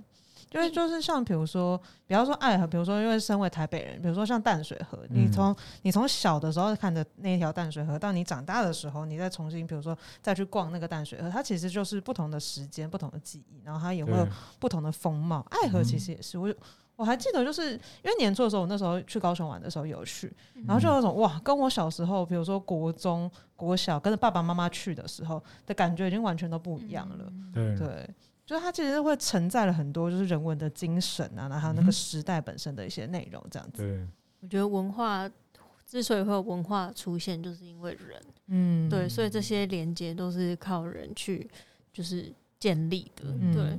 [0.55, 5.33] 因为就是像比如说，比方说爱河，比如说因为身为台北人，比如说像淡水河，你嗯。
[5.33, 14.29] 从你从小的时候看着那一条淡水河，到你长大的时候，你再重新比如说再去逛那个淡水河，它其实就是不同的时间、不同的记忆，然后它也会有，
[14.61, 15.45] 不同的风貌。
[15.51, 16.55] 爱河其实也是，我
[16.97, 20.31] 我还记得，就是因为年初的时候，我那时候去高雄玩的时候有去，
[20.67, 27.33] 然后就有种哇，跟我小时候，比如说国中、国小跟着爸爸妈妈去的时候的感觉已经完全都不一样了。
[27.55, 27.77] 对。
[27.79, 28.11] 对，
[28.45, 33.83] 就是它其实会承载了很多就是人文的精神啊，然后还有那个时代本身的一些内容，这样子。
[33.83, 34.07] 对，
[34.41, 35.31] 我觉得文化
[35.87, 41.49] 之所以会有文化出现，就是因为人，嗯对，所以这些连接都是靠人去
[41.93, 43.79] 就是建立的，嗯对。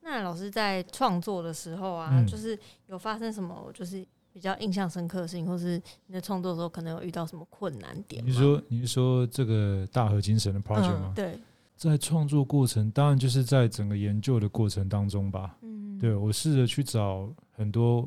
[0.00, 4.02] 那老师在创作的时候啊，嗯就是有发生什么就是
[4.32, 8.24] 比较印象深刻的事情，或是你在创作的时候可能有遇到什么困难点？
[8.24, 11.12] 你是说你是说这个大和精神的 project 嗯吗？
[11.14, 11.38] 对，
[11.78, 15.56] 在创作过程，当然就是在整个研究的过程当中吧。
[15.62, 18.02] 嗯，对我试着去找很多，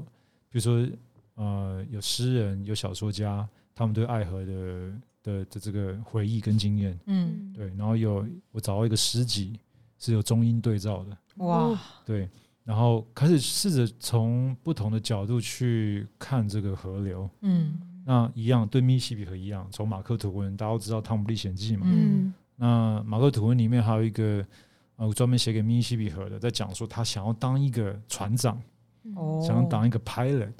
[0.49, 0.85] 比如说
[1.35, 4.91] 呃，有诗人、有小说家，他们对爱河的
[5.23, 6.99] 的的这个回忆跟经验。
[7.05, 9.57] 嗯，对，然后有我找到一个诗集
[9.97, 11.17] 是有中英对照的。
[11.37, 12.29] 哇，对，
[12.65, 17.29] 然后开始试着从不同的角度去看这个河流。
[17.39, 21.85] 嗯那一样，对密西西比河一样，从马克吐温，大家都知道《汤姆历险记》嘛。
[21.87, 24.45] 嗯那马克吐温里面还有一个
[24.97, 28.61] 呃，专门写给密西西比河的，在讲说他想要当一个船长，
[29.03, 30.53] 嗯哦，想要当一个 pilot，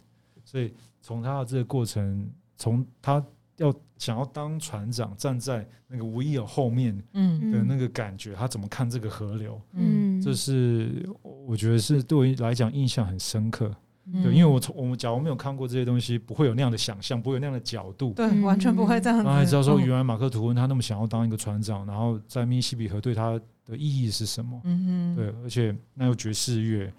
[0.44, 2.28] 所以从他的这个过程，
[2.58, 3.24] 从他
[3.58, 9.62] 要想要当船长，站在那个 wheel 后面嗯的那个感觉，他怎么看这个河流？
[9.74, 13.72] 嗯这是我觉得是对我来讲印象很深刻。
[14.14, 18.14] 嗯对，因为我从我们假如没有看过这些东西，不会有那样的想象，不会有那样的角度。
[18.14, 24.60] 对完全不会这样子，然后还知道说，嗯原来马克吐温他那么想要当一个船长，然后在密西西比河对他的意义是什么？
[24.66, 26.92] 嗯哼，对，而且那又爵士乐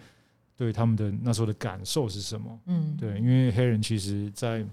[0.56, 2.60] 对他们的那时候的感受是什么？
[2.66, 4.64] 嗯，对，因为黑人其实，在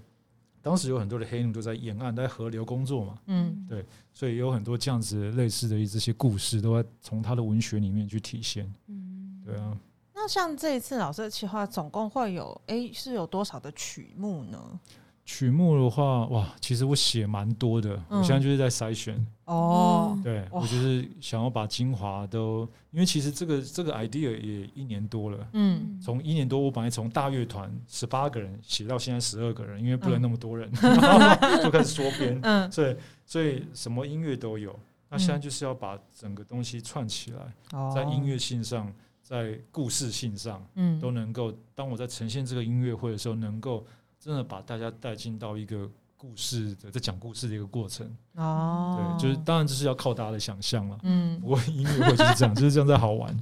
[0.62, 8.70] 当时有很多的黑奴都在沿岸，在河流工作嘛，嗯对所以有很多这样子类似的这些故事，都在从他的文学里面去体现。
[8.88, 9.76] 嗯对啊，
[10.22, 14.78] 那像这一次老师的企划，总共会有诶是有多少的曲目呢？
[15.24, 19.26] 曲目的话，哇，其实我写蛮多的，嗯我现在就是在筛选。
[19.46, 25.48] 哦，对我就是想要把精华都，因为其实这个这个 idea 也一年多了。
[25.54, 30.70] 嗯从一年多，我本来从大乐团十八个人写到现在十二个人，因为不能嗯那么多人，
[31.64, 32.38] 就开始缩编。
[32.42, 34.78] 嗯，所以所以什么音乐都有。
[35.08, 38.92] 那现在就是要把整个东西串起来，哦在音乐性上，
[39.30, 41.54] 在故事性上嗯都能够。
[41.72, 43.86] 当我在呈现这个音乐会的时候，能够
[44.18, 48.12] 真的把大家带进到一个故事的在讲故事的一个过程。
[48.34, 50.98] 哦，对，就是当然这是要靠大家的想象了。
[51.04, 53.32] 嗯不过音乐会就是这样，就是这样在好玩。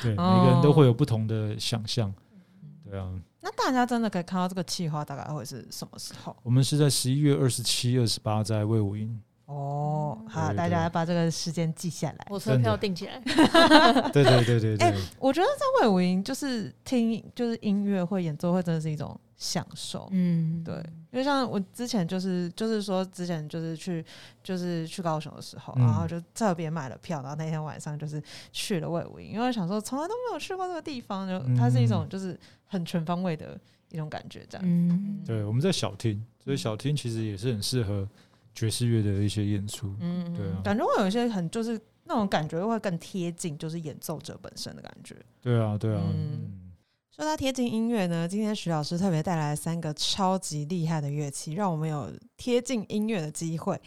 [0.00, 2.10] 对，每个人都会有不同的想象。
[2.82, 6.34] 对啊，那大家真的可以看到这个计划大概会是什么时候？
[6.42, 9.20] 我们是在十一月二十七、二十八在魏武营。
[9.54, 10.92] 哦，好，大家对。
[10.92, 12.26] 把这个时间记下来。
[12.30, 13.20] 火车票订起来，
[14.12, 20.08] 对对对对哎，我觉得在魏武营就是听就是音乐会、演奏会，真的是一种享受。
[20.10, 20.74] 嗯，对，
[21.12, 24.04] 因为像我之前就是就是说之前就是去
[24.42, 33.58] 就是去高雄的时候，嗯然后就特别买了票，然后那天晚上就是去了魏武营，因为我想说从来都没有去过这个地方，就它是一种就是很全方位的
[33.90, 34.66] 一种感觉，这样。
[34.66, 38.08] 嗯，对，我们在小厅，所以小厅其实也是很适合
[38.54, 39.94] 爵士乐的一些演出。
[40.00, 45.16] 嗯，对啊感觉会有一些很就是那种感觉会更贴近，就是演奏者本身的感觉。
[45.40, 46.72] 对啊，对啊，嗯嗯
[47.10, 53.80] 说到贴近音乐呢，今天徐老师特别带来三个超级厉害的乐器，让我们有贴近音乐的机会。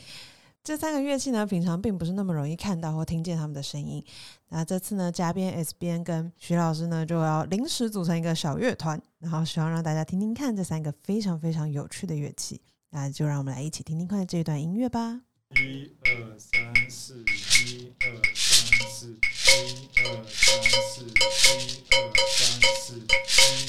[0.63, 4.03] 这三个乐器呢，平常并不是那么容易看到或听见他们的声音。
[4.49, 12.61] 那这次呢，嘉宾 S 边跟徐老师呢，就要临时组成一个小乐团，然后希望让大家听听看这三个非常非常有趣的乐器。
[12.90, 15.22] 那就让我们来一起听听看这一段音乐吧。
[15.56, 17.24] 一二三四，
[17.70, 19.18] 一二三四，一
[20.04, 21.10] 二三四，一
[21.92, 21.96] 二
[22.30, 23.66] 三四，一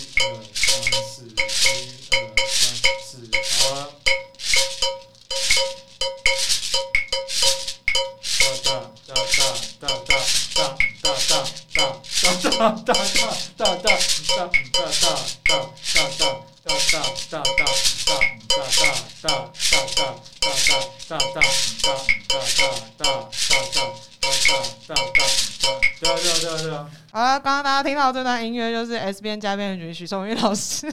[29.13, 30.93] S 边加编曲徐松玉老师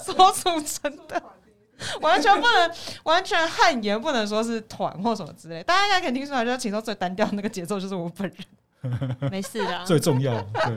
[0.00, 1.22] 所组成的，
[2.00, 2.70] 完全不能
[3.04, 5.62] 完全汗颜，不能说是团或什么之类。
[5.62, 8.38] 大家应该可以听出来，就是其中最单调的那个节奏就是我本人。
[9.32, 9.84] 没事的。
[9.86, 10.76] 最重要，对，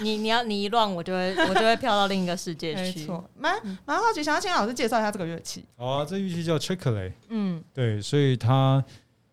[0.00, 2.80] 你你要你一乱，我就会我就会飘到另一个世界去。
[2.80, 5.64] 没错，蛮蛮好奇，想要请老师介绍一下这个乐器。
[5.76, 8.84] 好啊，这乐器叫 c h e c k l e 嗯对，所以它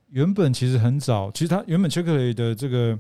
[0.10, 2.96] 原本其实很早，其实它原本 c h e c k l e 的这个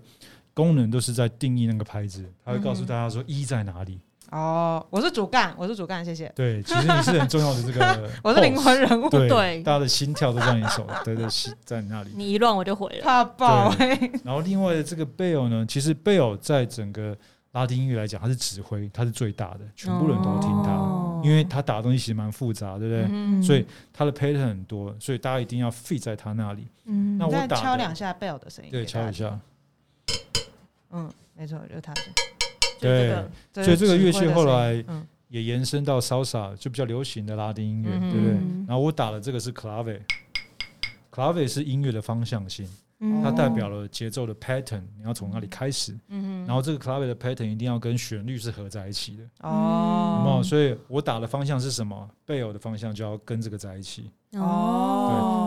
[0.53, 3.99] 功能都是在定义那个拍子，它会告诉大家说一在哪里。
[4.31, 6.31] 哦，我是主干，我是主干，谢谢。
[6.33, 12.11] 对，其实你是很重要的这个 我是灵魂人物，对，对大家的心跳都在你手，对 对，心在你那里。
[12.15, 13.03] 你一乱我就毁了。
[13.03, 14.11] 怕爆哎。
[14.23, 17.13] 然后另外的这个贝尔呢，其实贝尔在整个
[17.51, 23.05] 拉丁音乐来讲，他是指挥，他是最大的，全部人都听他，哦因为他打的东西其实蛮复杂，对不对？
[23.09, 26.67] 嗯所以他的 pattern 很多，所以大家一定要 fit 在他那里。
[26.85, 29.11] 嗯那我敲两下贝尔的声音，对，敲一。
[29.11, 29.37] 下。
[30.91, 31.93] 嗯，没错，就是他。
[31.93, 34.83] 就这个这所以这个乐器后来
[35.27, 38.35] 也延伸到 salsa，就比较流行的拉丁音乐，嗯对不对？
[38.35, 42.67] 嗯然后我打的这个是 clave，clave 是音乐的方向性，
[42.99, 43.21] 嗯。
[43.21, 46.45] 它代表了节奏的 pattern，你要从哪里开始，嗯。
[46.47, 50.41] 然后这个 clave 的 pattern 一定要跟旋律是合在一起的，哦？
[50.43, 52.09] 所以我打的方向是什么？
[52.25, 54.09] 贝尔的方向就要跟这个在一起。
[54.33, 54.97] 哦。
[54.97, 55.00] 对，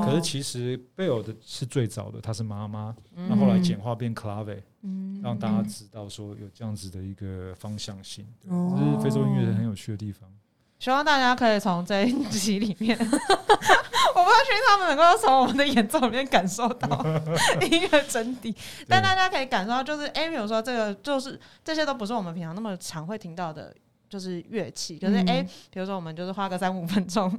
[0.04, 3.28] 可是其实贝尔的是最早的，她是妈妈，嗯。
[3.28, 5.20] 然后后来简化变 clave，嗯。
[5.22, 10.28] 让大家知道说有这样子的一个方向性，这是非洲音乐很有趣的地方。
[10.78, 16.88] 希望大家可以从这一集里面， 我不太确定他们能够从我们的演奏里面感受到
[17.70, 18.54] 音乐真谛，
[18.86, 23.74] 但大家可以感受到，就是哎，比如说这个，就是这些都不是我们平常那么常会听到的。
[24.14, 25.42] 就是乐器，可是嗯哎、
[25.72, 27.36] 比如说我们就是花个三五分钟，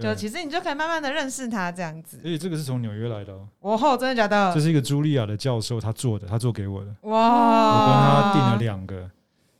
[0.00, 2.18] 就其实你就可以慢慢的认识它这样子。
[2.24, 4.60] 而且这个是从纽约来的、哦，我后真的假的这？
[4.60, 7.10] 是一个茱莉亚的教授他做的，他做给我的，哇！
[7.10, 9.10] 我跟他订了两个。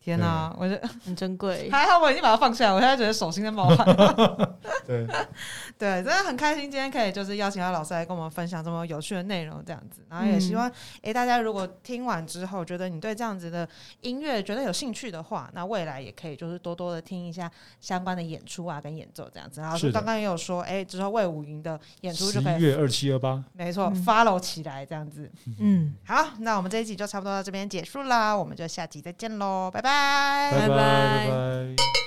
[0.01, 1.69] 天哪、我就很珍贵。
[1.69, 3.85] 还好我已经把它放下来，我现在觉得手心在冒汗。
[4.87, 5.07] 对，
[5.79, 10.03] 对，真的很开心，今天可以就是邀请到老师来跟我们分享这么有趣的内容，这样子。
[10.09, 10.71] 然后也希望，
[11.03, 13.69] 诶，大家如果听完之后觉得你对这样子的
[14.01, 19.61] 音乐觉得有兴趣的话，那未来也可以就是多多的听一下相关的演出啊，跟演奏这样子。
[19.61, 25.31] 然后刚刚也有说，诶，之后魏武云的演出就可以，十一月二七二八，没错、嗯 f o l l o w 起来这样子。
[25.59, 32.06] 嗯，好，那我们这一集就差不多到这边结束啦，我们就下集再见喽，拜拜拜拜拜拜拜。